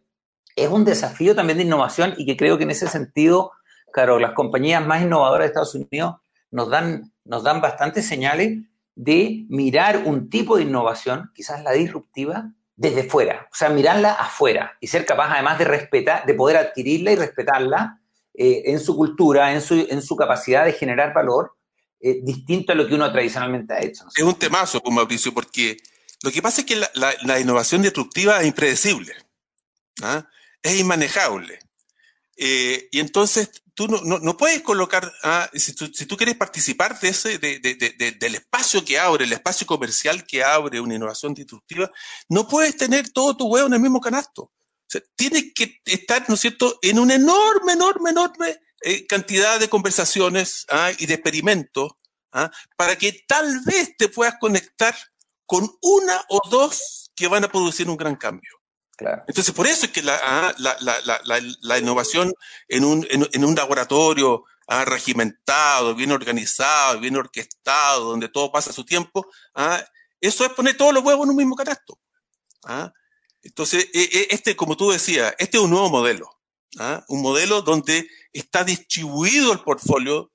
es 0.54 0.68
un 0.68 0.84
desafío 0.84 1.34
también 1.34 1.58
de 1.58 1.64
innovación 1.64 2.14
y 2.16 2.26
que 2.26 2.36
creo 2.36 2.56
que 2.56 2.64
en 2.64 2.70
ese 2.70 2.88
sentido, 2.88 3.52
claro, 3.92 4.18
las 4.18 4.32
compañías 4.32 4.84
más 4.84 5.02
innovadoras 5.02 5.44
de 5.44 5.46
Estados 5.48 5.74
Unidos 5.74 6.16
nos 6.50 6.70
dan, 6.70 7.12
nos 7.24 7.42
dan 7.42 7.60
bastantes 7.60 8.06
señales 8.06 8.64
de 8.94 9.44
mirar 9.48 10.02
un 10.06 10.30
tipo 10.30 10.56
de 10.56 10.62
innovación, 10.62 11.30
quizás 11.34 11.62
la 11.62 11.72
disruptiva, 11.72 12.52
desde 12.76 13.04
fuera, 13.04 13.48
o 13.50 13.54
sea, 13.54 13.70
mirarla 13.70 14.12
afuera 14.12 14.76
y 14.80 14.86
ser 14.86 15.06
capaz 15.06 15.32
además 15.32 15.58
de 15.58 15.64
respetar, 15.64 16.26
de 16.26 16.34
poder 16.34 16.58
adquirirla 16.58 17.12
y 17.12 17.16
respetarla 17.16 18.00
eh, 18.34 18.64
en 18.66 18.80
su 18.80 18.94
cultura, 18.94 19.52
en 19.52 19.62
su, 19.62 19.86
en 19.88 20.02
su 20.02 20.14
capacidad 20.14 20.64
de 20.64 20.72
generar 20.72 21.14
valor, 21.14 21.55
eh, 22.00 22.20
distinto 22.22 22.72
a 22.72 22.74
lo 22.74 22.86
que 22.86 22.94
uno 22.94 23.10
tradicionalmente 23.10 23.72
ha 23.72 23.80
hecho. 23.80 24.04
Es 24.14 24.22
un 24.22 24.34
temazo, 24.34 24.82
pues, 24.82 24.94
Mauricio, 24.94 25.32
porque 25.32 25.78
lo 26.22 26.30
que 26.30 26.42
pasa 26.42 26.60
es 26.60 26.66
que 26.66 26.76
la, 26.94 27.40
innovación 27.40 27.82
disruptiva 27.82 28.40
es 28.40 28.46
impredecible, 28.46 29.14
¿ah? 30.02 30.26
es 30.62 30.78
inmanejable. 30.78 31.58
Eh, 32.36 32.88
y 32.92 33.00
entonces 33.00 33.50
tú 33.74 33.88
no, 33.88 34.36
puedes 34.36 34.60
colocar, 34.60 35.10
ah, 35.22 35.50
si, 35.54 35.74
tú, 35.74 36.16
quieres 36.16 36.36
participar 36.36 36.98
de 37.00 37.08
ese, 37.08 37.38
de, 37.38 37.60
de, 37.60 37.74
de, 37.74 38.12
del 38.12 38.34
espacio 38.34 38.84
que 38.84 38.98
abre, 38.98 39.24
el 39.24 39.32
espacio 39.32 39.66
comercial 39.66 40.26
que 40.26 40.44
abre 40.44 40.80
una 40.80 40.94
innovación 40.94 41.32
disruptiva, 41.32 41.90
no 42.28 42.46
puedes 42.46 42.76
tener 42.76 43.08
todo 43.10 43.36
tu 43.36 43.46
huevo 43.46 43.68
en 43.68 43.74
el 43.74 43.80
mismo 43.80 44.00
canasto. 44.00 44.42
O 44.42 44.88
sea, 44.88 45.00
tienes 45.16 45.52
que 45.54 45.80
estar, 45.84 46.24
¿no 46.28 46.34
es 46.34 46.40
cierto?, 46.40 46.78
en 46.82 46.98
una 46.98 47.14
enorme, 47.14 47.72
enorme, 47.72 48.10
enorme 48.10 48.58
eh, 48.82 49.06
cantidad 49.06 49.58
de 49.58 49.68
conversaciones 49.68 50.66
ah, 50.70 50.92
y 50.98 51.06
de 51.06 51.14
experimentos 51.14 51.92
ah, 52.32 52.50
para 52.76 52.96
que 52.96 53.24
tal 53.26 53.60
vez 53.64 53.96
te 53.96 54.08
puedas 54.08 54.34
conectar 54.38 54.94
con 55.46 55.68
una 55.80 56.24
o 56.28 56.40
dos 56.50 57.10
que 57.14 57.28
van 57.28 57.44
a 57.44 57.48
producir 57.48 57.88
un 57.88 57.96
gran 57.96 58.16
cambio. 58.16 58.50
Entonces, 58.98 59.54
por 59.54 59.66
eso 59.66 59.86
es 59.86 59.92
que 59.92 60.02
la, 60.02 60.18
ah, 60.22 60.54
la, 60.58 61.78
innovación 61.78 62.32
en 62.68 62.84
un, 62.84 63.06
en, 63.10 63.44
un 63.44 63.54
laboratorio 63.54 64.44
ah, 64.68 64.84
regimentado, 64.86 65.94
bien 65.94 66.12
organizado, 66.12 66.98
bien 66.98 67.16
orquestado, 67.16 68.04
donde 68.04 68.28
todo 68.28 68.50
pasa 68.50 68.70
a 68.70 68.72
su 68.72 68.84
tiempo, 68.84 69.28
ah, 69.54 69.84
eso 70.20 70.44
es 70.46 70.52
poner 70.52 70.76
todos 70.76 70.94
los 70.94 71.04
huevos 71.04 71.24
en 71.24 71.30
un 71.30 71.36
mismo 71.36 71.54
canasto. 71.54 71.98
Entonces, 73.42 73.86
e, 73.92 74.02
e, 74.02 74.28
este, 74.30 74.56
como 74.56 74.76
tú 74.76 74.90
decías, 74.90 75.34
este 75.38 75.58
es 75.58 75.62
un 75.62 75.70
nuevo 75.70 75.90
modelo. 75.90 76.35
Un 77.08 77.22
modelo 77.22 77.62
donde 77.62 78.08
está 78.32 78.64
distribuido 78.64 79.52
el 79.52 79.60
portfolio 79.60 80.32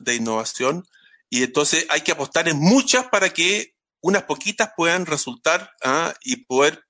de 0.00 0.14
innovación 0.14 0.86
y 1.30 1.42
entonces 1.42 1.86
hay 1.90 2.02
que 2.02 2.12
apostar 2.12 2.48
en 2.48 2.58
muchas 2.58 3.08
para 3.08 3.30
que 3.30 3.74
unas 4.00 4.24
poquitas 4.24 4.70
puedan 4.76 5.06
resultar 5.06 5.72
y 6.22 6.36
poder 6.44 6.84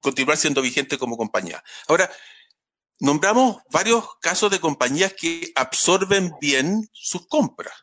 continuar 0.00 0.36
siendo 0.36 0.62
vigente 0.62 0.98
como 0.98 1.16
compañía. 1.16 1.62
Ahora, 1.86 2.10
nombramos 3.00 3.58
varios 3.70 4.04
casos 4.20 4.50
de 4.50 4.60
compañías 4.60 5.12
que 5.14 5.52
absorben 5.54 6.32
bien 6.40 6.88
sus 6.92 7.26
compras. 7.26 7.74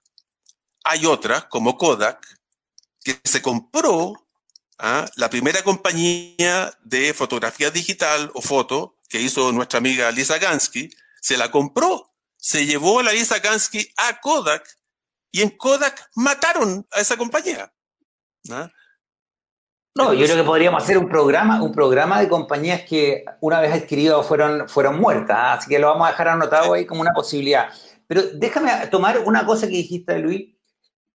Hay 0.83 1.05
otras, 1.05 1.45
como 1.45 1.77
Kodak, 1.77 2.25
que 3.03 3.19
se 3.23 3.41
compró 3.41 4.13
¿ah? 4.79 5.05
la 5.15 5.29
primera 5.29 5.63
compañía 5.63 6.77
de 6.83 7.13
fotografía 7.13 7.71
digital 7.71 8.31
o 8.33 8.41
foto 8.41 8.94
que 9.15 9.21
hizo 9.21 9.49
nuestra 9.53 9.77
amiga 9.77 10.11
Lisa 10.11 10.37
Gansky, 10.37 10.89
se 11.21 11.37
la 11.37 11.49
compró, 11.49 12.13
se 12.35 12.65
llevó 12.65 12.99
a 12.99 13.03
la 13.03 13.13
Lisa 13.13 13.39
Gansky 13.39 13.87
a 13.95 14.19
Kodak 14.19 14.67
y 15.31 15.41
en 15.41 15.51
Kodak 15.51 16.09
mataron 16.15 16.85
a 16.91 16.99
esa 16.99 17.15
compañía. 17.15 17.71
No, 19.95 20.13
yo 20.13 20.25
creo 20.25 20.35
que 20.35 20.43
podríamos 20.43 20.83
hacer 20.83 20.97
un 20.97 21.07
programa, 21.07 21.63
un 21.63 21.71
programa 21.71 22.19
de 22.19 22.27
compañías 22.27 22.81
que 22.81 23.23
una 23.39 23.61
vez 23.61 23.71
adquiridas 23.71 24.27
fueron, 24.27 24.67
fueron 24.67 24.99
muertas, 24.99 25.37
¿ah? 25.39 25.53
así 25.53 25.69
que 25.69 25.79
lo 25.79 25.87
vamos 25.87 26.09
a 26.09 26.11
dejar 26.11 26.27
anotado 26.27 26.73
ahí 26.73 26.85
como 26.85 26.99
una 26.99 27.13
posibilidad. 27.13 27.69
Pero 28.07 28.23
déjame 28.33 28.87
tomar 28.87 29.19
una 29.19 29.45
cosa 29.45 29.65
que 29.65 29.77
dijiste, 29.77 30.19
Luis, 30.19 30.57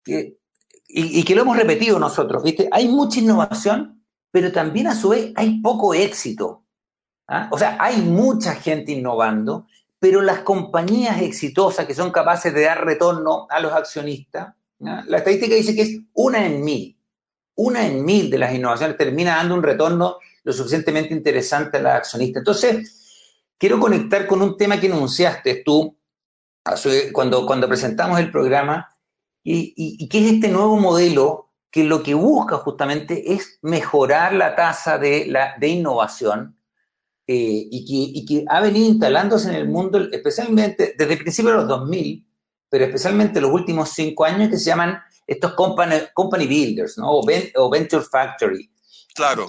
y, 0.05 1.23
que 1.25 1.35
lo 1.35 1.41
hemos 1.41 1.57
repetido 1.57 1.99
nosotros, 1.99 2.43
¿viste? 2.43 2.69
Hay 2.71 2.87
mucha 2.87 3.19
innovación, 3.19 4.05
pero 4.31 4.53
también 4.53 4.87
a 4.87 4.95
su 4.95 5.09
vez 5.09 5.33
hay 5.35 5.59
poco 5.59 5.93
éxito. 5.93 6.63
¿Ah? 7.29 7.47
O 7.51 7.57
sea, 7.57 7.77
hay 7.79 8.01
mucha 8.01 8.55
gente 8.55 8.91
innovando, 8.91 9.67
pero 9.99 10.21
las 10.21 10.39
compañías 10.39 11.21
exitosas 11.21 11.85
que 11.85 11.93
son 11.93 12.11
capaces 12.11 12.53
de 12.53 12.63
dar 12.63 12.83
retorno 12.83 13.47
a 13.49 13.59
los 13.59 13.71
accionistas, 13.71 14.53
la 14.79 15.17
estadística 15.17 15.55
dice 15.55 15.75
que 15.75 15.81
es 15.81 15.99
una 16.13 16.45
en 16.45 16.63
mil. 16.63 16.97
Una 17.55 17.85
en 17.85 18.05
mil 18.05 18.29
de 18.29 18.37
las 18.37 18.53
innovaciones 18.53 18.95
termina 18.97 19.35
dando 19.35 19.55
un 19.55 19.63
retorno 19.63 20.17
lo 20.43 20.53
suficientemente 20.53 21.13
interesante 21.13 21.77
a 21.77 21.81
los 21.81 21.91
accionistas. 21.91 22.41
Entonces, 22.41 23.35
quiero 23.57 23.79
conectar 23.79 24.25
con 24.25 24.41
un 24.41 24.55
tema 24.55 24.79
que 24.79 24.87
enunciaste 24.87 25.63
tú 25.65 25.97
cuando, 27.11 27.45
cuando 27.45 27.67
presentamos 27.67 28.19
el 28.19 28.31
programa, 28.31 28.87
y, 29.43 30.07
que 30.07 30.19
es 30.19 30.33
este 30.33 30.47
nuevo 30.49 30.77
modelo 30.77 31.49
que 31.71 31.83
lo 31.83 32.03
que 32.03 32.13
busca 32.13 32.57
justamente 32.57 33.33
es 33.33 33.59
mejorar 33.61 34.33
la 34.33 34.55
tasa 34.55 34.97
de, 34.97 35.25
la, 35.27 35.55
de 35.59 35.67
innovación 35.67 36.58
eh, 37.31 37.67
y, 37.69 38.25
que, 38.25 38.43
ha 38.47 38.59
venido 38.59 38.87
instalándose 38.87 39.49
en 39.49 39.55
el 39.55 39.69
mundo, 39.69 39.99
especialmente 40.11 40.95
desde 40.97 41.13
el 41.13 41.19
principio 41.19 41.51
de 41.51 41.57
los 41.57 41.67
2000, 41.67 42.25
pero 42.67 42.85
especialmente 42.85 43.39
los 43.39 43.51
últimos 43.51 43.89
cinco 43.89 44.25
años, 44.25 44.49
que 44.49 44.57
se 44.57 44.65
llaman 44.65 44.99
estos 45.27 45.53
company, 45.53 45.95
company 46.15 46.47
builders 46.47 46.97
¿no? 46.97 47.05
o, 47.11 47.69
venture 47.69 48.03
factory. 48.03 48.71
Claro. 49.13 49.45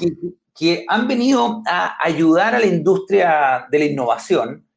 Que, 0.54 0.84
han 0.86 1.08
venido 1.08 1.62
a 1.66 1.96
ayudar 2.04 2.54
a 2.54 2.58
la 2.58 2.66
industria 2.66 3.66
de 3.70 3.78
la 3.78 3.84
innovación. 3.86 4.68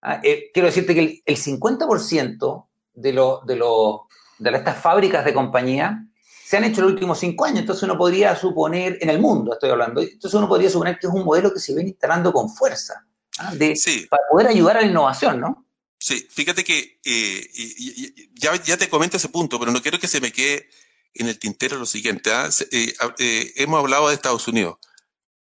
Ah, 0.00 0.22
eh, 0.24 0.44
quiero 0.54 0.68
decirte 0.68 0.94
que 0.94 1.00
el, 1.00 1.22
el 1.26 1.36
50% 1.36 2.66
de, 2.94 3.12
lo, 3.12 3.42
de, 3.44 3.56
los 3.56 4.00
de 4.38 4.50
estas 4.50 4.78
fábricas 4.78 5.26
de 5.26 5.34
compañía 5.34 6.06
se 6.50 6.56
han 6.56 6.64
hecho 6.64 6.80
en 6.80 6.86
los 6.86 6.92
últimos 6.94 7.20
cinco 7.20 7.44
años. 7.44 7.60
Entonces 7.60 7.84
uno 7.84 7.96
podría 7.96 8.34
suponer, 8.34 8.98
en 9.00 9.08
el 9.08 9.20
mundo 9.20 9.52
estoy 9.52 9.70
hablando, 9.70 10.00
entonces 10.00 10.34
uno 10.34 10.48
podría 10.48 10.68
suponer 10.68 10.98
que 10.98 11.06
es 11.06 11.12
un 11.12 11.24
modelo 11.24 11.54
que 11.54 11.60
se 11.60 11.72
viene 11.72 11.90
instalando 11.90 12.32
con 12.32 12.52
fuerza 12.52 13.06
¿ah? 13.38 13.54
de, 13.54 13.78
para 14.10 14.22
poder 14.28 14.48
ayudar 14.48 14.78
a 14.78 14.80
la 14.80 14.88
innovación, 14.88 15.40
¿no? 15.40 15.64
Sí, 15.96 16.26
fíjate 16.28 16.64
que 16.64 16.98
eh, 17.04 18.28
ya, 18.34 18.60
ya, 18.64 18.76
te 18.76 18.88
comento 18.88 19.16
ese 19.16 19.28
punto, 19.28 19.60
pero 19.60 19.70
no 19.70 19.80
quiero 19.80 20.00
que 20.00 20.08
se 20.08 20.20
me 20.20 20.32
quede 20.32 20.68
en 21.14 21.28
el 21.28 21.38
tintero 21.38 21.78
lo 21.78 21.86
siguiente. 21.86 22.32
¿ah? 22.32 22.48
Eh, 22.72 22.94
eh, 23.18 23.52
hemos 23.54 23.78
hablado 23.78 24.08
de 24.08 24.16
Estados 24.16 24.48
Unidos, 24.48 24.78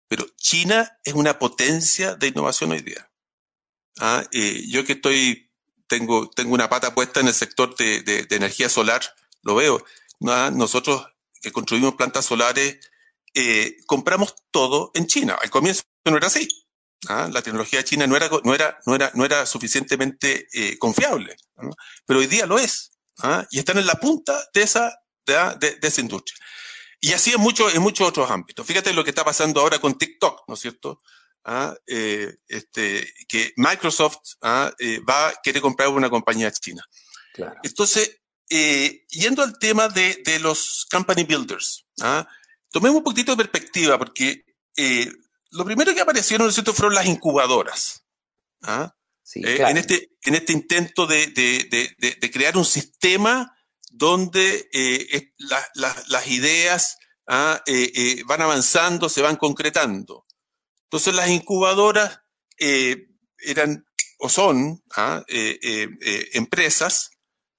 pero 0.07 0.25
China 0.37 0.97
es 1.03 1.13
una 1.13 1.37
potencia 1.37 2.15
de 2.15 2.29
innovación 2.29 2.71
hoy 2.71 2.81
día. 2.81 3.11
¿ah? 3.99 4.23
yo 4.31 4.83
que 4.85 4.93
estoy 4.93 5.51
tengo, 5.85 6.31
tengo 6.31 6.55
una 6.55 6.67
pata 6.67 6.95
puesta 6.95 7.19
en 7.19 7.27
el 7.27 7.35
sector 7.35 7.75
de, 7.75 8.01
de, 8.01 8.25
energía 8.35 8.69
solar, 8.69 9.03
lo 9.43 9.53
veo. 9.53 9.85
Nosotros 10.19 11.05
que 11.41 11.51
construimos 11.51 11.95
plantas 11.95 12.25
solares, 12.25 12.79
eh, 13.33 13.77
compramos 13.85 14.35
todo 14.51 14.91
en 14.93 15.07
China. 15.07 15.37
Al 15.41 15.49
comienzo 15.49 15.83
no 16.05 16.17
era 16.17 16.27
así. 16.27 16.47
¿ah? 17.07 17.29
La 17.31 17.41
tecnología 17.41 17.83
china 17.83 18.07
no 18.07 18.15
era, 18.15 18.29
no 18.43 18.53
era, 18.53 18.79
no 18.85 18.95
era, 18.95 19.11
no 19.13 19.25
era 19.25 19.45
suficientemente 19.45 20.47
eh, 20.53 20.77
confiable, 20.77 21.35
pero 22.05 22.19
hoy 22.19 22.27
día 22.27 22.45
lo 22.45 22.57
es. 22.57 22.91
¿ah? 23.21 23.45
Y 23.51 23.59
están 23.59 23.77
en 23.77 23.85
la 23.85 23.95
punta 23.95 24.39
de 24.53 24.61
esa, 24.61 24.99
de, 25.25 25.77
de, 25.79 25.87
esa 25.87 26.01
industria. 26.01 26.37
Y 27.01 27.13
así 27.13 27.31
en, 27.33 27.41
mucho, 27.41 27.69
en 27.69 27.81
muchos 27.81 28.07
otros 28.07 28.31
ámbitos. 28.31 28.65
Fíjate 28.65 28.93
lo 28.93 29.03
que 29.03 29.11
está 29.11 29.23
pasando 29.23 29.61
ahora 29.61 29.79
con 29.79 29.97
TikTok, 29.97 30.45
¿no 30.47 30.55
es 30.55 30.59
cierto? 30.59 30.99
¿ah? 31.45 31.75
eh, 31.87 32.35
este, 32.47 33.07
que 33.27 33.53
Microsoft 33.55 34.17
¿ah? 34.41 34.73
eh, 34.79 34.99
va, 34.99 35.33
quiere 35.43 35.61
comprar 35.61 35.89
una 35.89 36.09
compañía 36.09 36.51
china. 36.51 36.83
Claro. 37.33 37.55
Entonces, 37.63 38.21
eh, 38.49 39.05
yendo 39.09 39.41
al 39.41 39.57
tema 39.57 39.89
de, 39.89 40.21
de 40.23 40.39
los 40.39 40.85
company 40.91 41.23
builders, 41.23 41.87
¿ah? 42.01 42.27
tomemos 42.69 42.97
un 42.97 43.03
poquito 43.03 43.31
de 43.31 43.37
perspectiva, 43.37 43.97
porque 43.97 44.45
eh, 44.75 45.11
lo 45.51 45.65
primero 45.65 45.93
que 45.95 46.01
aparecieron, 46.01 46.47
¿no 46.47 46.73
fueron 46.73 46.93
las 46.93 47.07
incubadoras. 47.07 48.05
¿ah? 48.61 48.95
Sí, 49.23 49.41
eh, 49.43 49.55
claro. 49.55 49.71
en, 49.71 49.77
este, 49.77 50.11
en 50.21 50.35
este 50.35 50.53
intento 50.53 51.07
de, 51.07 51.27
de, 51.27 51.67
de, 51.97 52.15
de 52.21 52.31
crear 52.31 52.55
un 52.55 52.65
sistema 52.65 53.57
donde 53.89 54.69
la, 55.37 55.65
la, 55.73 56.03
las 56.09 56.27
ideas 56.27 56.97
¿ah? 57.27 57.63
van 58.25 58.41
avanzando, 58.41 59.09
se 59.09 59.21
van 59.21 59.37
concretando. 59.37 60.27
Entonces 60.83 61.15
las 61.15 61.29
incubadoras 61.29 62.19
eran 63.39 63.85
o 64.19 64.29
son 64.29 64.83
¿ah? 64.95 65.23
empresas, 65.27 67.14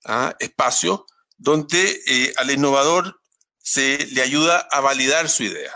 ¿ah? 0.07 0.35
espacios, 0.39 1.03
donde 1.37 2.33
al 2.37 2.51
innovador 2.51 3.21
se 3.59 4.07
le 4.07 4.23
ayuda 4.23 4.67
a 4.71 4.81
validar 4.81 5.29
su 5.29 5.43
idea, 5.43 5.73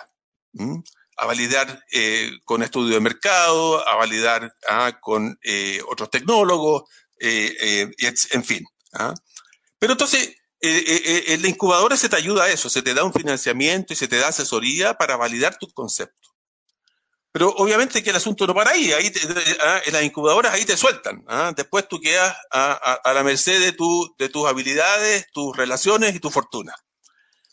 a 1.16 1.27
validar 1.27 1.85
con 2.45 2.62
estudio 2.62 2.95
de 2.95 3.01
mercado, 3.01 3.87
a 3.87 3.97
validar 3.97 4.57
¿ah? 4.69 4.99
con 5.01 5.38
otros 5.88 6.11
tecnólogos, 6.11 6.85
en 7.19 8.45
fin. 8.45 8.64
Pero 9.79 9.93
entonces, 9.93 10.35
en 10.61 11.43
la 11.43 11.49
incubadora 11.49 11.97
se 11.97 12.09
te 12.09 12.16
ayuda 12.16 12.45
a 12.45 12.51
eso, 12.51 12.71
se 12.71 12.83
te 12.83 12.95
da 12.95 13.05
un 13.05 13.12
financiamiento 13.12 13.93
y 13.93 13.97
se 13.97 14.09
te 14.09 14.16
da 14.16 14.29
asesoría 14.29 14.95
para 14.95 15.16
validar 15.16 15.59
tus 15.59 15.75
conceptos. 15.75 16.30
Pero 17.33 17.51
obviamente 17.51 18.03
que 18.03 18.11
el 18.11 18.16
asunto 18.16 18.47
no 18.47 18.55
para 18.55 18.73
ahí, 18.73 18.93
ahí 18.93 19.12
ah, 19.61 19.81
en 19.85 19.93
las 19.93 20.03
incubadoras 20.03 20.53
ahí 20.53 20.64
te 20.64 20.77
sueltan. 20.77 21.25
¿ah? 21.29 21.53
Después 21.57 21.87
tú 21.88 22.01
quedas 22.01 22.37
a, 22.51 23.01
la 23.05 23.23
merced 23.23 23.61
de, 23.61 23.73
tu, 23.73 24.14
de 24.19 24.29
tus 24.29 24.47
habilidades, 24.47 25.27
tus 25.33 25.57
relaciones 25.57 26.14
y 26.14 26.21
tu 26.21 26.31
fortuna. 26.31 26.75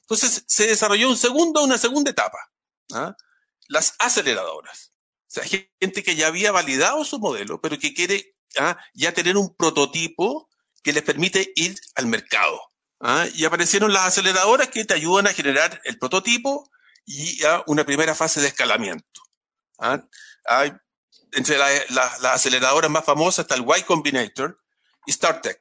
Entonces 0.01 0.43
se 0.47 0.67
desarrolló 0.67 1.09
un 1.09 1.17
segundo, 1.17 1.63
una 1.63 1.77
segunda 1.77 2.09
etapa. 2.09 2.39
¿ah? 2.93 3.15
Las 3.67 3.93
aceleradoras. 3.99 4.93
O 5.27 5.29
sea, 5.29 5.43
gente 5.43 6.01
que 6.03 6.15
ya 6.15 6.27
había 6.27 6.51
validado 6.51 7.03
su 7.03 7.19
modelo, 7.19 7.61
pero 7.61 7.77
que 7.77 7.93
quiere 7.93 8.35
ya 8.93 9.13
tener 9.13 9.37
un 9.37 9.55
prototipo 9.55 10.49
que 10.81 10.93
les 10.93 11.03
permite 11.03 11.51
ir 11.55 11.77
al 11.95 12.07
mercado. 12.07 12.59
Y 13.35 13.45
aparecieron 13.45 13.93
las 13.93 14.05
aceleradoras 14.05 14.69
que 14.69 14.85
te 14.85 14.93
ayudan 14.93 15.27
a 15.27 15.33
generar 15.33 15.81
el 15.83 15.99
prototipo 15.99 16.67
y 17.05 17.43
a 17.43 17.63
una 17.67 17.85
primera 17.85 18.15
fase 18.15 18.41
de 18.41 18.47
escalamiento. 18.47 19.21
¿Ah? 19.79 20.03
Hay, 20.45 20.73
entre 21.33 21.57
las 21.57 22.23
aceleradoras 22.23 22.89
más 22.89 23.05
famosas 23.05 23.43
está 23.43 23.55
el 23.55 23.65
Y 23.77 23.83
Combinator 23.83 24.59
y 25.05 25.11
StarTech. 25.11 25.59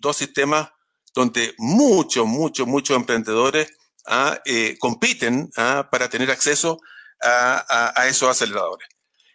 Dos 0.00 0.16
sistemas 0.16 0.70
donde 1.14 1.54
muchos, 1.58 2.26
muchos, 2.26 2.66
muchos 2.66 2.96
emprendedores 2.96 3.70
¿ah? 4.06 4.40
eh, 4.44 4.76
compiten 4.78 5.50
¿ah? 5.56 5.88
para 5.90 6.08
tener 6.08 6.30
acceso 6.30 6.80
a, 7.22 7.92
a, 7.96 8.08
esos 8.08 8.28
aceleradores. 8.28 8.88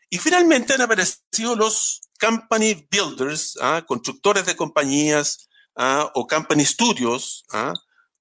Y 0.10 0.18
finalmente 0.18 0.74
han 0.74 0.82
aparecido 0.82 1.56
los 1.56 2.02
company 2.20 2.88
builders, 2.92 3.58
constructores 3.88 4.46
de 4.46 4.56
compañías 4.56 5.50
o 6.14 6.28
company 6.28 6.66
studios 6.66 7.46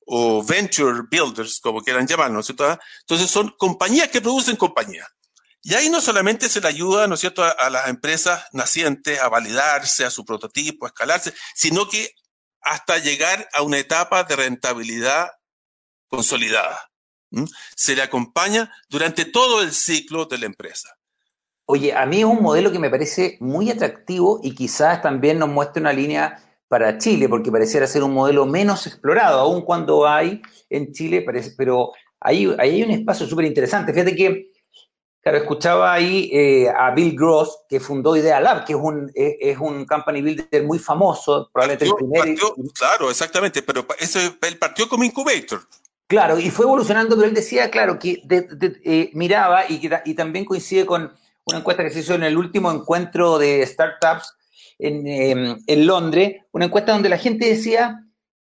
o 0.07 0.43
venture 0.43 1.03
builders, 1.11 1.61
como 1.61 1.83
quieran 1.83 2.07
llamarlos. 2.07 2.49
Entonces 2.51 3.31
son 3.31 3.55
compañías 3.59 4.09
que 4.09 4.21
producen 4.21 4.57
compañías. 4.57 5.09
Y 5.63 5.75
ahí 5.75 5.91
no 5.91 6.01
solamente 6.01 6.49
se 6.49 6.61
le 6.61 6.69
ayuda, 6.69 7.07
¿no 7.07 7.15
es 7.15 7.21
cierto?, 7.21 7.43
a, 7.43 7.71
las 7.71 7.89
empresas 7.89 8.45
nacientes 8.53 9.21
a 9.21 9.29
validarse, 9.29 10.05
a 10.05 10.11
su 10.11 10.25
prototipo, 10.25 10.87
a 10.87 10.89
escalarse, 10.89 11.35
sino 11.55 11.89
que 11.89 12.15
hasta 12.61 12.99
llegar 12.99 13.49
a 13.55 13.63
una 13.63 13.79
etapa 13.79 14.25
de 14.25 14.37
rentabilidad 14.37 15.29
consolidada. 16.07 16.91
Se 17.77 17.95
le 17.95 18.03
acompaña 18.03 18.73
durante 18.89 19.25
todo 19.25 19.63
el 19.63 19.73
ciclo 19.73 20.27
de 20.27 20.39
la 20.39 20.47
empresa. 20.47 20.89
Oye, 21.67 21.93
a 21.93 22.07
mí 22.07 22.21
es 22.21 22.25
un 22.25 22.43
modelo 22.43 22.73
que 22.73 22.79
me 22.79 22.89
parece 22.89 23.37
muy 23.41 23.71
atractivo 23.71 24.41
y 24.43 24.55
quizás 24.55 25.03
también 25.03 25.39
nos 25.39 25.51
muestre 25.51 25.83
una 25.83 25.93
línea 25.93 26.43
para 26.69 26.99
Chile, 26.99 27.29
porque 27.29 27.51
pareciera 27.51 27.87
ser 27.87 28.03
un 28.03 28.15
modelo 28.15 28.47
menos 28.47 28.87
explorado, 28.87 29.41
aun 29.41 29.63
cuando 29.63 30.07
hay 30.07 30.41
en 30.71 30.93
Chile, 30.93 31.23
parece, 31.23 31.55
pero 31.57 31.93
ahí, 32.21 32.55
ahí 32.59 32.77
hay 32.77 32.83
un 32.83 32.91
espacio 32.91 33.27
súper 33.27 33.47
interesante. 33.47 33.93
Fíjate 33.93 34.15
que 34.15 34.53
Claro, 35.21 35.39
escuchaba 35.39 35.93
ahí 35.93 36.31
eh, 36.33 36.69
a 36.69 36.91
Bill 36.93 37.17
Gross, 37.17 37.65
que 37.69 37.81
fundó 37.81 38.17
Idea 38.17 38.41
Lab, 38.41 38.65
que 38.65 38.73
es 38.73 38.79
un, 38.81 39.11
es, 39.15 39.59
un 39.59 39.85
company 39.85 40.23
builder 40.23 40.65
muy 40.65 40.79
famoso, 40.79 41.51
probablemente 41.53 41.87
el 41.87 41.95
primer. 41.95 42.37
claro, 42.73 43.11
exactamente, 43.11 43.63
pero 43.63 43.85
ese, 43.99 44.39
él 44.43 44.59
partió 44.59 44.89
como 44.89 45.05
incubator. 45.05 45.61
Claro, 46.07 46.39
y 46.39 46.51
fue 46.51 46.65
evolucionando, 46.65 47.17
pero 47.17 47.29
él 47.29 47.35
decía, 47.35 47.71
claro, 47.71 47.99
que 47.99 48.23
eh, 48.31 49.11
miraba 49.13 49.67
y, 49.69 49.91
y 50.05 50.15
también 50.15 50.45
coincide 50.45 50.87
con 50.87 51.13
una 51.45 51.59
encuesta 51.59 51.83
que 51.83 51.91
se 51.91 52.01
hizo 52.01 52.15
en 52.15 52.23
el 52.23 52.39
último 52.39 52.71
encuentro 52.71 53.39
de 53.39 53.67
startups 53.67 54.35
en, 54.79 55.07
em, 55.07 55.59
en 55.67 55.87
Londres, 55.87 56.43
una 56.53 56.67
encuesta 56.67 56.93
donde 56.93 57.09
la 57.09 57.19
gente 57.19 57.49
decía, 57.49 58.05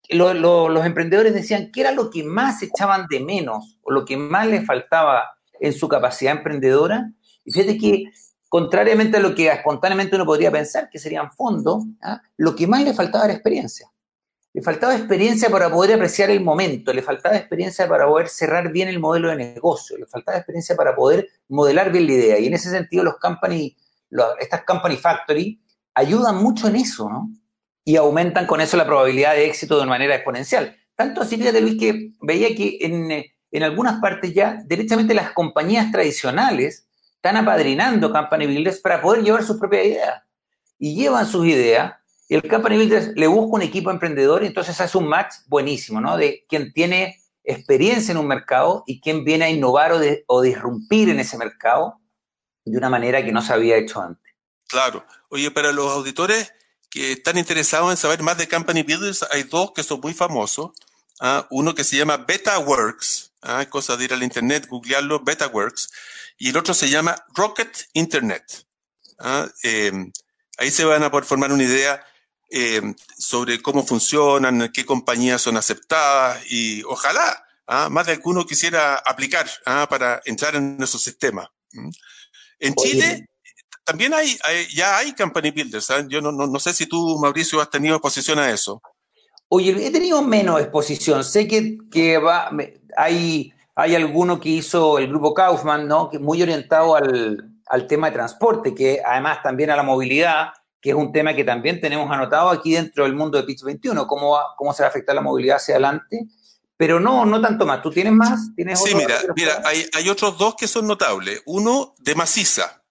los 0.10 0.86
emprendedores 0.86 1.34
decían 1.34 1.72
qué 1.72 1.82
era 1.82 1.92
lo 1.92 2.10
que 2.10 2.24
más 2.24 2.62
echaban 2.62 3.08
de 3.10 3.20
menos 3.20 3.78
o 3.84 3.92
lo 3.92 4.06
que 4.06 4.18
más 4.18 4.48
les 4.48 4.66
faltaba 4.66 5.35
en 5.60 5.74
su 5.74 5.88
capacidad 5.88 6.38
emprendedora. 6.38 7.12
Y 7.44 7.52
fíjate 7.52 7.78
que, 7.78 8.04
contrariamente 8.50 9.18
a 9.18 9.20
lo 9.20 9.36
que 9.36 9.48
espontáneamente 9.48 10.16
uno 10.16 10.26
podría 10.26 10.52
pensar, 10.52 10.90
que 10.90 11.00
serían 11.00 11.32
fondos, 11.32 11.84
¿ah? 12.02 12.22
lo 12.38 12.56
que 12.56 12.68
más 12.68 12.84
le 12.84 12.94
faltaba 12.94 13.26
era 13.26 13.34
experiencia. 13.34 13.90
le 14.54 14.62
faltaba 14.62 14.96
experiencia 14.96 15.50
para 15.50 15.70
poder 15.70 15.96
apreciar 15.96 16.30
el 16.30 16.42
momento, 16.42 16.94
le 16.94 17.02
faltaba 17.02 17.36
experiencia 17.36 17.88
para 17.88 18.08
poder 18.08 18.30
cerrar 18.30 18.72
bien 18.72 18.88
el 18.88 19.00
modelo 19.00 19.30
de 19.30 19.36
negocio, 19.36 19.98
le 19.98 20.06
faltaba 20.06 20.38
experiencia 20.38 20.76
para 20.76 20.96
poder 20.96 21.28
modelar 21.50 21.92
bien 21.92 22.08
la 22.08 22.14
idea. 22.14 22.40
Y 22.40 22.48
en 22.48 22.54
ese 22.54 22.70
sentido, 22.70 23.04
los 23.04 23.18
company, 23.18 23.76
estas 24.40 24.64
company 24.64 24.96
factory 24.96 25.62
ayudan 25.94 26.38
mucho 26.38 26.68
en 26.68 26.76
eso, 26.76 27.10
¿no? 27.10 27.30
Y 27.84 27.98
aumentan 27.98 28.48
con 28.48 28.62
eso 28.62 28.78
la 28.78 28.86
probabilidad 28.86 29.34
de 29.34 29.46
éxito 29.46 29.76
de 29.76 29.84
una 29.84 29.92
manera 29.92 30.16
exponencial. 30.16 30.76
Tanto 30.96 31.22
así, 31.22 31.38
fíjate 31.38 31.62
Luis, 31.62 31.78
que 31.78 32.14
veía 32.22 32.56
que 32.56 32.78
en, 32.82 33.24
en 33.58 33.64
algunas 33.64 34.00
partes 34.02 34.34
ya, 34.34 34.62
derechamente 34.66 35.14
las 35.14 35.32
compañías 35.32 35.92
tradicionales 35.92 36.88
están 37.16 37.38
apadrinando 37.38 38.12
company 38.12 38.48
builders 38.48 38.80
para 38.80 39.02
poder 39.02 39.24
llevar 39.24 39.44
sus 39.44 39.58
propias 39.58 39.86
ideas. 39.86 40.24
Y 40.78 40.96
llevan 40.96 41.26
sus 41.26 41.46
ideas 41.46 41.94
y 42.28 42.36
el 42.36 42.48
Company 42.48 42.78
Builder 42.78 43.14
le 43.16 43.28
busca 43.28 43.56
un 43.56 43.62
equipo 43.62 43.92
emprendedor 43.92 44.44
y 44.44 44.48
entonces 44.48 44.80
hace 44.82 44.98
un 44.98 45.08
match 45.08 45.36
buenísimo, 45.48 46.02
¿no? 46.02 46.18
De 46.18 46.46
quien 46.50 46.74
tiene 46.74 47.22
experiencia 47.44 48.12
en 48.12 48.18
un 48.18 48.28
mercado 48.28 48.84
y 48.88 49.00
quien 49.00 49.24
viene 49.24 49.46
a 49.46 49.50
innovar 49.50 49.92
o, 49.92 50.00
de, 50.00 50.24
o 50.28 50.42
disrumpir 50.42 51.10
en 51.10 51.20
ese 51.20 51.38
mercado 51.38 52.00
de 52.66 52.78
una 52.78 52.90
manera 52.90 53.24
que 53.24 53.32
no 53.32 53.44
se 53.44 53.54
había 53.54 53.78
hecho 53.78 54.02
antes. 54.02 54.34
Claro. 54.68 55.06
Oye, 55.30 55.52
para 55.52 55.72
los 55.72 55.92
auditores 55.92 56.52
que 56.90 57.12
están 57.12 57.38
interesados 57.38 57.92
en 57.92 57.98
saber 57.98 58.24
más 58.24 58.40
de 58.40 58.48
Company 58.48 58.82
Builders, 58.82 59.24
hay 59.32 59.44
dos 59.44 59.72
que 59.74 59.84
son 59.84 60.00
muy 60.02 60.16
famosos. 60.16 60.72
¿ah? 61.20 61.46
Uno 61.52 61.76
que 61.76 61.84
se 61.84 61.98
llama 61.98 62.18
BetaWorks, 62.18 63.34
¿ah? 63.46 63.66
cosa 63.70 63.96
de 63.96 64.06
ir 64.06 64.14
al 64.14 64.24
internet, 64.24 64.68
googlearlo, 64.68 65.22
BetaWorks, 65.22 65.90
y 66.38 66.50
el 66.50 66.58
otro 66.58 66.74
se 66.74 66.90
llama 66.90 67.16
Rocket 67.34 67.88
Internet. 67.94 68.66
¿ah? 69.20 69.48
Eh, 69.64 69.92
ahí 70.58 70.72
se 70.72 70.86
van 70.86 71.04
a 71.04 71.12
poder 71.12 71.26
formar 71.26 71.52
una 71.52 71.64
idea 71.64 72.04
eh, 72.50 72.82
sobre 73.18 73.62
cómo 73.62 73.86
funcionan, 73.86 74.72
qué 74.72 74.86
compañías 74.86 75.42
son 75.42 75.58
aceptadas 75.58 76.44
y 76.50 76.84
ojalá 76.84 77.44
¿ah? 77.68 77.90
más 77.90 78.06
de 78.08 78.14
alguno 78.14 78.46
quisiera 78.46 78.96
aplicar 78.96 79.50
¿ah? 79.66 79.88
para 79.90 80.22
entrar 80.26 80.56
en 80.56 80.82
esos 80.82 81.02
sistemas. 81.02 81.48
En 82.60 82.74
Chile 82.76 83.26
también 83.84 84.14
hay, 84.14 84.38
ya 84.74 84.98
hay 84.98 85.14
company 85.14 85.52
builders. 85.52 85.90
¿ah? 85.92 86.06
Yo 86.08 86.22
no, 86.22 86.32
no, 86.32 86.60
sé 86.60 86.74
si 86.74 86.88
tú, 86.88 87.18
Mauricio, 87.20 87.62
has 87.62 87.70
tenido 87.70 87.96
exposición 87.96 88.40
a 88.40 88.50
eso. 88.50 88.82
Oye, 89.50 89.72
he 89.86 89.92
tenido 89.92 90.22
menos 90.22 90.60
exposición. 90.60 91.24
Sé 91.24 91.48
que, 91.48 91.78
que 91.92 92.18
va, 92.18 92.50
hay, 92.98 93.54
hay 93.76 93.96
alguno 93.96 94.40
que 94.40 94.50
hizo 94.50 94.98
el 94.98 95.08
grupo 95.08 95.34
Kaufman, 95.34 95.88
¿no? 95.88 96.10
Que 96.10 96.20
muy 96.20 96.42
orientado 96.42 96.96
al, 96.96 97.56
al 97.68 97.88
tema 97.88 98.08
de 98.08 98.14
transporte, 98.14 98.74
que 98.74 99.02
además 99.06 99.42
también 99.44 99.70
a 99.70 99.76
la 99.76 99.84
movilidad, 99.84 100.50
que 100.82 100.92
es 100.92 100.96
un 100.96 101.12
tema 101.12 101.34
que 101.34 101.44
también 101.44 101.80
tenemos 101.82 102.12
anotado 102.12 102.50
aquí 102.50 102.74
dentro 102.74 103.04
del 103.04 103.16
mundo 103.16 103.38
de 103.38 103.44
Pitch 103.44 103.64
21, 103.64 104.08
cómo, 104.08 104.38
cómo 104.58 104.74
se 104.74 104.84
va 104.84 104.88
a 104.88 104.90
afectar 104.90 105.16
la 105.16 105.22
movilidad 105.22 105.58
hacia 105.58 105.76
adelante. 105.76 106.28
Pero 106.78 107.00
no, 107.00 107.26
no 107.26 107.40
tanto 107.40 107.66
más. 107.66 107.82
¿Tú 107.82 107.90
tienes 107.90 108.14
más? 108.14 108.54
¿Tienes 108.56 108.82
sí, 108.84 108.94
mira, 108.94 109.16
mira 109.36 109.62
hay, 109.64 109.86
hay, 109.94 110.10
otros 110.10 110.38
dos 110.38 110.56
que 110.56 110.68
son 110.68 110.86
notables. 110.86 111.42
Uno 111.46 111.96
de 112.00 112.16
maciza, 112.16 112.84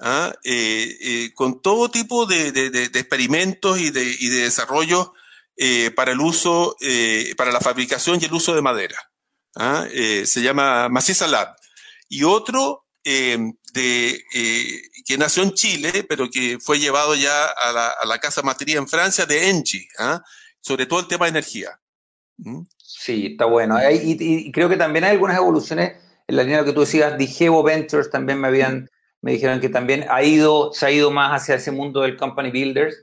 ¿ah? 0.00 0.32
eh, 0.42 0.96
eh, 1.00 1.34
con 1.34 1.62
todo 1.62 1.90
tipo 1.90 2.26
de, 2.26 2.50
de, 2.50 2.70
de, 2.70 2.86
experimentos 2.86 3.78
y 3.78 3.90
de, 3.90 4.02
y 4.18 4.28
de 4.28 4.42
desarrollo 4.42 5.14
eh, 5.56 5.90
para 5.90 6.12
el 6.12 6.20
uso, 6.20 6.76
eh, 6.80 7.34
para 7.36 7.52
la 7.52 7.60
fabricación 7.60 8.18
y 8.20 8.24
el 8.24 8.32
uso 8.32 8.54
de 8.54 8.62
madera. 8.62 8.96
¿ah? 9.56 9.86
Eh, 9.92 10.26
se 10.26 10.42
llama 10.42 10.88
Maciza 10.88 11.26
Lab. 11.26 11.54
Y 12.08 12.24
otro 12.24 12.86
de, 13.04 13.54
que 15.06 15.18
nació 15.18 15.42
en 15.42 15.52
Chile, 15.52 16.04
pero 16.08 16.28
que 16.30 16.58
fue 16.60 16.78
llevado 16.78 17.14
ya 17.14 17.46
a 17.46 17.72
la, 17.72 17.88
a 17.88 18.06
la 18.06 18.18
casa 18.18 18.42
matriz 18.42 18.76
en 18.76 18.88
Francia 18.88 19.26
de 19.26 19.48
Engie, 19.48 19.88
¿ah? 19.98 20.22
sobre 20.60 20.86
todo 20.86 21.00
el 21.00 21.06
tema 21.06 21.26
de 21.26 21.30
energía. 21.30 21.80
¿Mm? 22.38 22.62
Sí, 23.00 23.28
está 23.32 23.46
bueno. 23.46 23.78
Y, 23.90 24.52
creo 24.52 24.68
que 24.68 24.76
también 24.76 25.04
hay 25.04 25.12
algunas 25.12 25.36
evoluciones 25.36 25.96
en 26.26 26.36
la 26.36 26.42
línea 26.42 26.64
que 26.64 26.72
tú 26.72 26.80
decías, 26.80 27.16
Digevo 27.16 27.62
Ventures 27.62 28.10
también 28.10 28.38
me 28.38 28.48
habían, 28.48 28.90
me 29.22 29.32
dijeron 29.32 29.60
que 29.60 29.68
también 29.68 30.04
ha 30.10 30.22
ido, 30.22 30.72
se 30.72 30.86
ha 30.86 30.90
ido 30.90 31.10
más 31.10 31.32
hacia 31.32 31.54
ese 31.54 31.70
mundo 31.70 32.02
del 32.02 32.16
company 32.16 32.50
builders, 32.50 32.96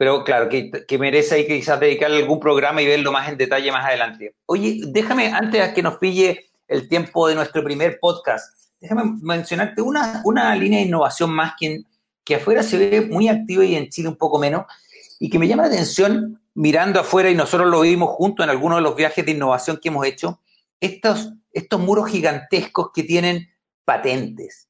pero 0.00 0.24
claro, 0.24 0.48
que, 0.48 0.70
que 0.88 0.98
merece 0.98 1.34
ahí 1.34 1.46
quizás 1.46 1.78
dedicarle 1.78 2.22
algún 2.22 2.40
programa 2.40 2.80
y 2.80 2.86
verlo 2.86 3.12
más 3.12 3.28
en 3.28 3.36
detalle 3.36 3.70
más 3.70 3.84
adelante. 3.84 4.34
Oye, 4.46 4.80
déjame, 4.86 5.26
antes 5.26 5.60
de 5.60 5.74
que 5.74 5.82
nos 5.82 5.98
pille 5.98 6.46
el 6.68 6.88
tiempo 6.88 7.28
de 7.28 7.34
nuestro 7.34 7.62
primer 7.62 7.98
podcast, 8.00 8.72
déjame 8.80 9.02
mencionarte 9.20 9.82
una, 9.82 10.22
una 10.24 10.56
línea 10.56 10.78
de 10.78 10.86
innovación 10.86 11.28
más 11.28 11.52
que, 11.60 11.82
que 12.24 12.36
afuera 12.36 12.62
se 12.62 12.78
ve 12.78 13.02
muy 13.02 13.28
activa 13.28 13.62
y 13.62 13.74
en 13.76 13.90
Chile 13.90 14.08
un 14.08 14.16
poco 14.16 14.38
menos, 14.38 14.64
y 15.18 15.28
que 15.28 15.38
me 15.38 15.46
llama 15.46 15.64
la 15.64 15.68
atención 15.68 16.40
mirando 16.54 16.98
afuera, 16.98 17.28
y 17.28 17.34
nosotros 17.34 17.68
lo 17.68 17.82
vimos 17.82 18.08
junto 18.08 18.42
en 18.42 18.48
algunos 18.48 18.78
de 18.78 18.82
los 18.82 18.96
viajes 18.96 19.26
de 19.26 19.32
innovación 19.32 19.80
que 19.82 19.90
hemos 19.90 20.06
hecho, 20.06 20.40
estos, 20.80 21.34
estos 21.52 21.78
muros 21.78 22.08
gigantescos 22.08 22.88
que 22.94 23.02
tienen 23.02 23.50
patentes. 23.84 24.69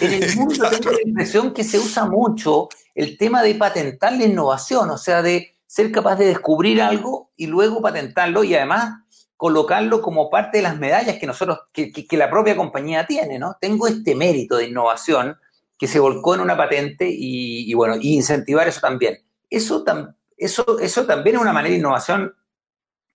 En 0.00 0.22
el 0.22 0.36
mundo 0.36 0.68
tengo 0.70 0.90
la 0.90 1.02
impresión 1.04 1.52
que 1.52 1.64
se 1.64 1.78
usa 1.78 2.04
mucho 2.06 2.68
el 2.94 3.16
tema 3.16 3.42
de 3.42 3.54
patentar 3.54 4.12
la 4.12 4.24
innovación, 4.24 4.90
o 4.90 4.98
sea, 4.98 5.22
de 5.22 5.54
ser 5.66 5.92
capaz 5.92 6.16
de 6.16 6.26
descubrir 6.26 6.82
algo 6.82 7.30
y 7.36 7.46
luego 7.46 7.80
patentarlo 7.80 8.42
y 8.44 8.54
además 8.54 9.00
colocarlo 9.36 10.02
como 10.02 10.28
parte 10.28 10.58
de 10.58 10.62
las 10.62 10.78
medallas 10.78 11.18
que 11.18 11.26
nosotros, 11.26 11.60
que, 11.72 11.92
que, 11.92 12.16
la 12.16 12.28
propia 12.28 12.56
compañía 12.56 13.06
tiene, 13.06 13.38
¿no? 13.38 13.56
Tengo 13.58 13.86
este 13.86 14.14
mérito 14.14 14.56
de 14.56 14.66
innovación 14.66 15.38
que 15.78 15.86
se 15.86 15.98
volcó 15.98 16.34
en 16.34 16.40
una 16.40 16.58
patente 16.58 17.08
y, 17.08 17.70
y 17.70 17.72
bueno, 17.72 17.96
y 17.98 18.16
incentivar 18.16 18.68
eso 18.68 18.80
también. 18.80 19.24
Eso, 19.48 19.82
tam, 19.82 20.14
eso, 20.36 20.78
eso 20.78 21.06
también 21.06 21.36
es 21.36 21.42
una 21.42 21.54
manera 21.54 21.72
de 21.72 21.78
innovación 21.78 22.34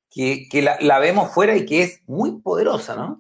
que, 0.10 0.48
que 0.50 0.64
la, 0.64 0.78
la, 0.80 0.98
vemos 0.98 1.32
fuera 1.32 1.56
y 1.56 1.66
que 1.66 1.84
es 1.84 2.02
muy 2.08 2.40
poderosa, 2.42 2.96
¿no? 2.96 3.20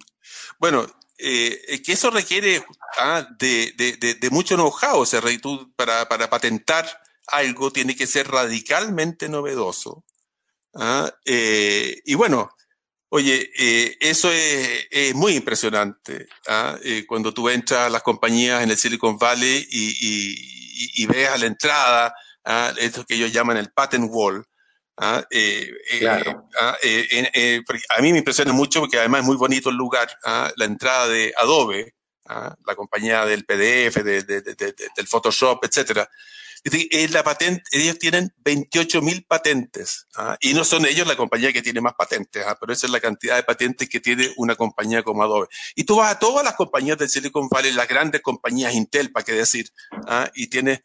Bueno, 0.57 0.85
eh, 1.17 1.81
que 1.83 1.93
eso 1.93 2.09
requiere 2.09 2.65
ah, 2.97 3.27
de, 3.39 3.73
de, 3.77 3.97
de, 3.97 4.15
de, 4.15 4.29
mucho 4.29 4.55
know-how, 4.55 4.99
o 4.99 5.05
sea, 5.05 5.21
tú 5.41 5.73
para, 5.75 6.07
para 6.07 6.29
patentar 6.29 6.85
algo 7.27 7.71
tiene 7.71 7.95
que 7.95 8.07
ser 8.07 8.27
radicalmente 8.27 9.29
novedoso. 9.29 10.03
¿ah? 10.75 11.11
Eh, 11.25 12.01
y 12.05 12.15
bueno, 12.15 12.49
Oye, 13.09 13.49
eh, 13.57 13.97
eso 14.01 14.29
es, 14.29 14.87
es, 14.91 15.15
muy 15.15 15.35
impresionante. 15.35 16.27
¿ah? 16.49 16.77
Eh, 16.83 17.05
cuando 17.07 17.33
tú 17.33 17.47
entras 17.47 17.87
a 17.87 17.89
las 17.89 18.03
compañías 18.03 18.61
en 18.61 18.71
el 18.71 18.77
Silicon 18.77 19.17
Valley 19.17 19.65
y, 19.69 19.89
y, 20.01 21.03
y 21.03 21.05
ves 21.05 21.29
a 21.29 21.37
la 21.37 21.45
entrada 21.45 22.13
¿ah? 22.43 22.73
esto 22.77 23.05
que 23.05 23.15
ellos 23.15 23.31
llaman 23.31 23.55
el 23.55 23.71
patent 23.71 24.09
wall. 24.11 24.45
¿Ah? 24.97 25.25
Eh, 25.29 25.71
eh 25.91 25.99
claro. 25.99 26.47
¿ah? 26.59 26.77
Eh, 26.83 27.61
a 27.97 28.01
mí 28.01 28.11
me 28.11 28.19
impresiona 28.19 28.53
mucho 28.53 28.81
porque 28.81 28.99
además 28.99 29.21
es 29.21 29.27
muy 29.27 29.37
bonito 29.37 29.69
el 29.69 29.75
lugar, 29.75 30.09
¿ah? 30.23 30.51
la 30.55 30.65
entrada 30.65 31.07
de 31.07 31.33
Adobe, 31.37 31.93
la 32.27 32.75
compañía 32.75 33.25
del 33.25 33.45
PDF, 33.45 34.03
de, 34.03 34.23
de, 34.23 34.41
de, 34.41 34.75
del 34.95 35.07
Photoshop, 35.07 35.63
etcétera 35.63 36.09
es 36.65 37.11
la 37.11 37.23
patente, 37.23 37.63
ellos 37.71 37.99
tienen 37.99 38.33
28 38.43 39.01
mil 39.01 39.23
patentes 39.25 40.07
¿ah? 40.15 40.35
y 40.41 40.53
no 40.53 40.63
son 40.63 40.85
ellos 40.85 41.07
la 41.07 41.15
compañía 41.15 41.53
que 41.53 41.61
tiene 41.61 41.79
más 41.79 41.93
patentes, 41.93 42.43
¿ah? 42.45 42.57
pero 42.59 42.73
esa 42.73 42.87
es 42.87 42.91
la 42.91 42.99
cantidad 42.99 43.35
de 43.35 43.43
patentes 43.43 43.87
que 43.87 43.99
tiene 43.99 44.31
una 44.37 44.55
compañía 44.55 45.03
como 45.03 45.21
Adobe. 45.21 45.47
Y 45.75 45.83
tú 45.83 45.97
vas 45.97 46.15
a 46.15 46.19
todas 46.19 46.43
las 46.43 46.55
compañías 46.55 46.97
del 46.97 47.09
Silicon 47.09 47.49
Valley, 47.49 47.71
las 47.73 47.87
grandes 47.87 48.21
compañías 48.21 48.73
Intel, 48.73 49.11
para 49.11 49.23
qué 49.23 49.33
decir, 49.33 49.69
¿ah? 50.07 50.29
y 50.33 50.47
tienes, 50.47 50.79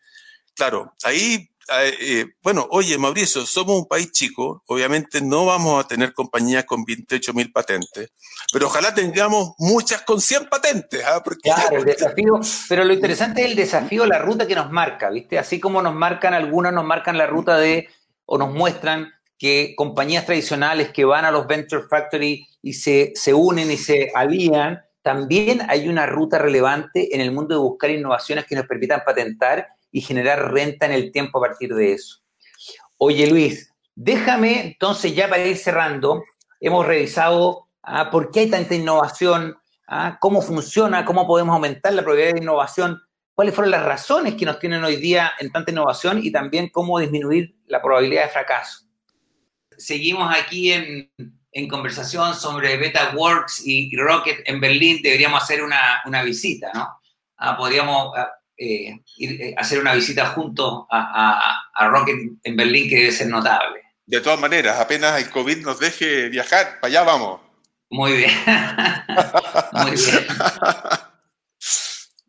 claro, 0.55 0.94
ahí 1.03 1.51
eh, 1.83 2.26
bueno, 2.42 2.66
oye, 2.70 2.98
Mauricio, 2.98 3.46
somos 3.46 3.78
un 3.78 3.87
país 3.87 4.11
chico, 4.12 4.62
obviamente 4.66 5.20
no 5.20 5.46
vamos 5.46 5.85
a 5.85 5.87
tener 5.87 6.12
compañías 6.12 6.64
con 6.64 6.85
28 6.85 7.33
mil 7.35 7.52
patentes, 7.52 8.11
pero 8.52 8.66
ojalá 8.66 8.94
tengamos 8.94 9.52
muchas 9.59 10.02
con 10.02 10.20
100 10.20 10.48
patentes. 10.48 11.04
¿ah? 11.04 11.22
Porque 11.24 11.50
claro, 11.50 11.78
el 11.78 11.85
desafío, 11.85 12.40
pero 12.68 12.85
lo 12.85 12.92
interesante 12.92 13.42
es 13.42 13.50
el 13.50 13.56
desafío, 13.56 14.06
la 14.06 14.18
ruta 14.18 14.46
que 14.46 14.54
nos 14.54 14.70
marca, 14.70 15.11
¿viste? 15.11 15.38
Así 15.38 15.61
como 15.61 15.80
nos 15.83 15.94
marcan 15.94 16.35
algunas, 16.35 16.72
nos 16.72 16.85
marcan 16.85 17.16
la 17.16 17.26
ruta 17.26 17.56
de, 17.56 17.88
o 18.26 18.37
nos 18.38 18.53
muestran 18.53 19.12
que 19.38 19.74
compañías 19.76 20.26
tradicionales 20.26 20.90
que 20.90 21.05
van 21.05 21.24
a 21.24 21.30
los 21.30 21.47
Venture 21.47 21.84
Factory 21.88 22.47
y 22.62 22.72
se, 22.74 23.12
se 23.14 23.32
unen 23.32 23.70
y 23.70 23.76
se 23.76 24.11
alían, 24.14 24.82
también 25.03 25.62
hay 25.68 25.88
una 25.88 26.05
ruta 26.07 26.38
relevante 26.38 27.14
en 27.14 27.22
el 27.22 27.32
mundo 27.32 27.55
de 27.55 27.61
buscar 27.61 27.90
innovaciones 27.90 28.45
que 28.45 28.55
nos 28.55 28.66
permitan 28.66 29.03
patentar 29.05 29.68
y 29.93 30.01
generar 30.01 30.53
renta 30.53 30.86
en 30.86 30.93
el 30.93 31.12
tiempo 31.12 31.38
a 31.38 31.49
partir 31.49 31.74
de 31.74 31.93
eso. 31.93 32.20
Oye, 32.97 33.26
Luis, 33.26 33.72
déjame 33.95 34.61
entonces 34.61 35.14
ya 35.14 35.28
para 35.28 35.47
ir 35.47 35.57
cerrando, 35.57 36.22
hemos 36.61 36.86
revisado 36.86 37.68
ah, 37.82 38.11
por 38.11 38.30
qué 38.30 38.41
hay 38.41 38.51
tanta 38.51 38.74
innovación, 38.74 39.57
ah, 39.88 40.18
cómo 40.20 40.43
funciona, 40.43 41.05
cómo 41.05 41.26
podemos 41.26 41.55
aumentar 41.55 41.93
la 41.95 42.03
probabilidad 42.03 42.34
de 42.34 42.43
innovación, 42.43 43.03
cuáles 43.34 43.55
fueron 43.55 43.70
las 43.70 43.84
razones 43.84 44.34
que 44.34 44.45
nos 44.45 44.59
tienen 44.59 44.84
hoy 44.84 44.97
día 44.97 45.32
en 45.38 45.51
tanta 45.51 45.70
innovación 45.70 46.20
y 46.22 46.30
también 46.30 46.68
cómo 46.68 46.99
disminuir 46.99 47.57
la 47.66 47.80
probabilidad 47.80 48.24
de 48.24 48.28
fracaso. 48.28 48.86
Seguimos 49.76 50.30
aquí 50.36 50.72
en, 50.72 51.11
conversación 51.68 52.34
sobre 52.34 52.76
BetaWorks 52.76 53.66
y 53.66 53.97
Rocket 53.97 54.43
en 54.45 54.61
Berlín. 54.61 55.01
Deberíamos 55.03 55.43
hacer 55.43 55.62
una, 55.62 56.22
visita, 56.22 56.70
¿no? 56.74 56.86
Ah, 57.38 57.57
podríamos 57.57 58.12
eh, 58.61 59.00
ir, 59.16 59.42
eh, 59.42 59.54
hacer 59.56 59.80
una 59.80 59.94
visita 59.94 60.26
junto 60.26 60.86
a, 60.90 61.00
a, 61.00 61.62
a, 61.74 61.88
Rocket 61.88 62.16
en 62.42 62.56
Berlín 62.56 62.88
que 62.90 62.96
debe 62.96 63.12
ser 63.12 63.28
notable. 63.28 63.80
De 64.04 64.20
todas 64.20 64.38
maneras, 64.38 64.78
apenas 64.78 65.18
el 65.18 65.30
COVID 65.30 65.64
nos 65.64 65.80
deje 65.80 66.28
viajar, 66.28 66.78
para 66.80 66.90
allá 66.90 67.02
vamos. 67.04 67.40
Muy 67.88 68.12
bien. 68.18 68.30
Muy 69.72 69.92
bien. 69.92 70.26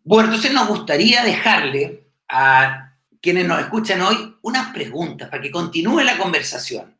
Bueno, 0.04 0.30
entonces 0.30 0.54
nos 0.54 0.68
gustaría 0.68 1.24
dejarle 1.24 2.08
a 2.28 2.96
quienes 3.22 3.48
nos 3.48 3.60
escuchan 3.60 4.02
hoy 4.02 4.36
unas 4.42 4.74
preguntas 4.74 5.30
para 5.30 5.42
que 5.42 5.52
continúe 5.52 6.02
la 6.02 6.18
conversación. 6.18 6.98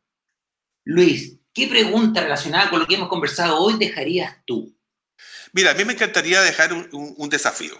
Luis, 0.84 1.38
¿qué 1.52 1.68
pregunta 1.68 2.20
relacionada 2.20 2.70
con 2.70 2.80
lo 2.80 2.86
que 2.86 2.94
hemos 2.94 3.08
conversado 3.08 3.58
hoy 3.58 3.78
dejarías 3.78 4.36
tú? 4.44 4.76
Mira, 5.52 5.72
a 5.72 5.74
mí 5.74 5.84
me 5.84 5.92
encantaría 5.92 6.40
dejar 6.40 6.72
un, 6.72 7.28
desafío, 7.28 7.74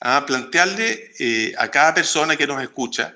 a 0.00 0.24
plantearle 0.24 1.12
eh, 1.18 1.54
a 1.58 1.70
cada 1.70 1.94
persona 1.94 2.36
que 2.36 2.46
nos 2.46 2.62
escucha 2.62 3.14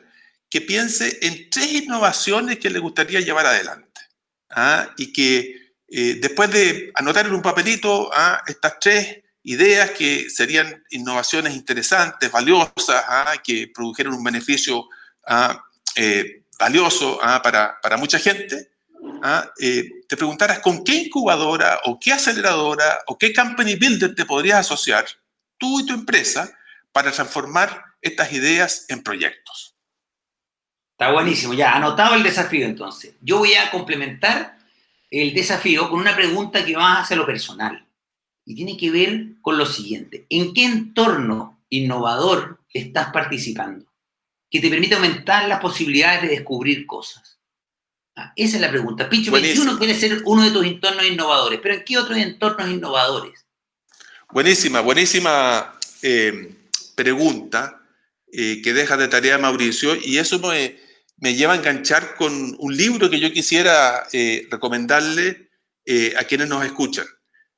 que 0.49 0.61
piense 0.61 1.19
en 1.23 1.49
tres 1.49 1.73
innovaciones 1.73 2.59
que 2.59 2.71
le 2.71 2.79
gustaría 2.79 3.21
llevar 3.21 3.47
adelante 3.47 4.01
¿ah? 4.51 4.91
y 4.97 5.13
que 5.13 5.75
eh, 5.89 6.19
después 6.21 6.51
de 6.51 6.91
anotar 6.95 7.27
en 7.27 7.35
un 7.35 7.43
papelito 7.43 8.11
¿ah? 8.13 8.43
estas 8.47 8.79
tres 8.81 9.19
ideas 9.45 9.91
que 9.93 10.29
serían 10.29 10.85
innovaciones 10.91 11.55
interesantes, 11.55 12.31
valiosas, 12.31 13.05
¿ah? 13.09 13.35
que 13.43 13.71
produjeran 13.75 14.15
un 14.15 14.23
beneficio 14.23 14.87
eh, 15.97 16.43
valioso 16.59 17.19
para, 17.43 17.97
mucha 17.99 18.19
gente, 18.19 18.71
te 19.59 20.17
preguntaras 20.17 20.61
con 20.61 20.85
qué 20.85 20.95
incubadora 20.95 21.81
o 21.87 21.99
qué 21.99 22.13
aceleradora 22.13 23.01
o 23.07 23.19
qué 23.19 23.33
company 23.33 23.75
builder 23.77 24.15
te 24.15 24.25
podrías 24.25 24.61
asociar 24.61 25.07
tú 25.59 25.81
y 25.81 25.87
tu 25.87 25.95
empresa 25.95 26.53
para 26.93 27.11
transformar 27.11 27.85
estas 28.01 28.33
ideas 28.33 28.85
en 28.89 29.03
proyectos. 29.03 29.77
Está 30.93 31.11
buenísimo, 31.13 31.55
ya 31.55 31.73
anotado 31.73 32.15
el 32.15 32.23
desafío 32.23 32.67
entonces. 32.67 33.15
Yo 33.21 33.39
voy 33.39 33.55
a 33.55 33.71
complementar 33.71 34.59
el 35.11 35.35
desafío 35.35 35.91
con 35.91 36.01
una 36.01 36.15
pregunta 36.15 36.65
que 36.65 36.77
va 36.77 37.01
hacia 37.01 37.17
lo 37.17 37.27
personal 37.27 37.87
y 38.45 38.55
tiene 38.55 38.77
que 38.77 38.91
ver 38.91 39.27
con 39.41 39.59
lo 39.59 39.67
siguiente. 39.67 40.27
¿En 40.29 40.55
qué 40.55 40.65
entorno 40.65 41.65
innovador 41.71 42.61
estás 42.73 43.11
participando 43.13 43.87
que 44.51 44.61
te 44.61 44.69
permite 44.69 44.95
aumentar 44.95 45.49
las 45.49 45.61
posibilidades 45.61 46.23
de 46.23 46.29
descubrir 46.29 46.87
cosas? 46.87 47.39
Ah, 48.15 48.33
esa 48.37 48.57
es 48.57 48.63
la 48.63 48.71
pregunta. 48.71 49.09
Picho 49.09 49.33
21 49.33 49.79
quiere 49.79 49.95
ser 49.95 50.23
uno 50.27 50.45
de 50.45 50.51
tus 50.51 50.67
entornos 50.67 51.07
innovadores, 51.07 51.61
pero 51.63 51.75
¿en 51.75 51.85
qué 51.85 51.97
otros 51.97 52.19
entornos 52.19 52.69
innovadores? 52.69 53.47
Buenísima, 54.31 54.81
buenísima 54.81 55.75
eh, 56.03 56.55
pregunta 56.95 57.83
eh, 58.33 58.61
que 58.63 58.73
deja 58.73 58.97
de 58.97 59.09
tarea 59.09 59.39
Mauricio 59.39 59.97
y 59.97 60.19
eso 60.19 60.39
me, 60.39 60.79
me, 61.19 61.35
lleva 61.35 61.53
a 61.53 61.57
enganchar 61.57 62.17
con 62.17 62.57
un 62.59 62.77
libro 62.77 63.11
que 63.11 63.21
yo 63.21 63.33
quisiera 63.33 64.07
eh, 64.13 64.47
recomendarle 64.51 65.51
a 66.17 66.23
quienes 66.23 66.47
nos 66.47 66.65
escuchan, 66.65 67.05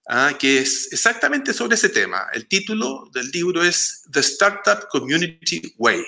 ah, 0.09 0.33
que 0.39 0.59
es 0.59 0.89
exactamente 0.93 1.53
sobre 1.53 1.75
ese 1.75 1.91
tema. 1.91 2.27
El 2.33 2.49
título 2.49 3.11
del 3.13 3.31
libro 3.31 3.63
es 3.63 4.03
The 4.11 4.21
Startup 4.21 4.89
Community 4.89 5.75
Way. 5.77 6.03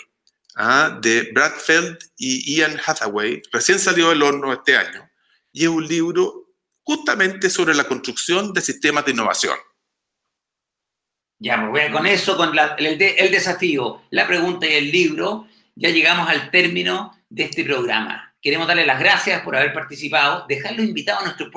¿ah? 0.56 0.98
de 1.00 1.30
Brad 1.32 1.52
Feld 1.52 1.98
y 2.16 2.56
Ian 2.56 2.80
Hathaway, 2.84 3.42
recién 3.52 3.78
salió 3.78 4.08
del 4.08 4.22
horno 4.22 4.52
este 4.52 4.76
año, 4.76 5.08
y 5.52 5.64
es 5.64 5.68
un 5.68 5.86
libro 5.86 6.46
justamente 6.82 7.50
sobre 7.50 7.74
la 7.74 7.84
construcción 7.84 8.52
de 8.52 8.60
sistemas 8.60 9.04
de 9.04 9.12
innovación. 9.12 9.56
Ya, 11.38 11.68
pues 11.70 11.92
con 11.92 12.06
eso, 12.06 12.36
con 12.36 12.52
el, 12.78 12.98
desafío, 12.98 14.02
la 14.10 14.26
pregunta 14.26 14.66
y 14.66 14.74
el 14.74 14.90
libro, 14.90 15.46
ya 15.74 15.90
llegamos 15.90 16.28
al 16.28 16.50
término 16.50 17.12
de 17.28 17.44
este 17.44 17.62
programa. 17.64 18.34
Queremos 18.40 18.66
darle 18.66 18.86
las 18.86 18.98
gracias 18.98 19.42
por 19.42 19.54
haber 19.54 19.74
participado, 19.74 20.46
dejarlo 20.48 20.82
invitado 20.82 21.20
a 21.20 21.24
nuestro 21.24 21.50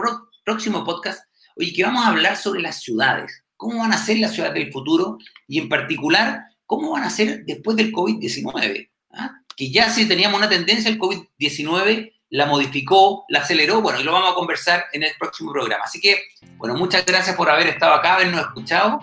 próximo 0.43 0.83
podcast, 0.83 1.23
hoy 1.55 1.71
que 1.71 1.83
vamos 1.83 2.05
a 2.05 2.09
hablar 2.09 2.35
sobre 2.35 2.61
las 2.61 2.81
ciudades, 2.81 3.43
cómo 3.55 3.79
van 3.79 3.93
a 3.93 3.97
ser 3.97 4.19
las 4.19 4.33
ciudades 4.33 4.55
del 4.55 4.71
futuro 4.71 5.17
y 5.47 5.59
en 5.59 5.69
particular 5.69 6.43
¿cómo 6.69 6.91
van 6.91 7.03
a 7.03 7.09
ser 7.09 7.45
después 7.45 7.75
del 7.77 7.91
COVID-19? 7.91 8.89
¿Ah? 9.11 9.31
Que 9.55 9.71
ya 9.71 9.89
si 9.89 10.07
teníamos 10.07 10.37
una 10.37 10.47
tendencia, 10.47 10.91
el 10.91 10.99
COVID-19 10.99 12.13
la 12.29 12.45
modificó, 12.45 13.25
la 13.27 13.39
aceleró, 13.39 13.81
bueno, 13.81 13.99
y 13.99 14.03
lo 14.03 14.11
vamos 14.11 14.31
a 14.31 14.35
conversar 14.35 14.85
en 14.93 15.01
el 15.01 15.11
próximo 15.17 15.51
programa. 15.51 15.85
Así 15.85 15.99
que, 15.99 16.21
bueno, 16.57 16.75
muchas 16.75 17.03
gracias 17.03 17.35
por 17.35 17.49
haber 17.49 17.67
estado 17.67 17.93
acá, 17.93 18.15
habernos 18.15 18.41
escuchado 18.41 18.99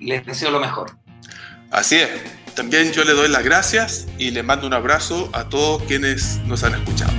les 0.00 0.24
deseo 0.24 0.50
lo 0.50 0.60
mejor. 0.60 0.96
Así 1.70 1.96
es. 1.96 2.08
También 2.54 2.92
yo 2.92 3.04
le 3.04 3.12
doy 3.12 3.28
las 3.28 3.44
gracias 3.44 4.06
y 4.18 4.30
le 4.30 4.42
mando 4.42 4.66
un 4.66 4.72
abrazo 4.72 5.28
a 5.32 5.48
todos 5.48 5.82
quienes 5.82 6.38
nos 6.46 6.64
han 6.64 6.74
escuchado. 6.74 7.12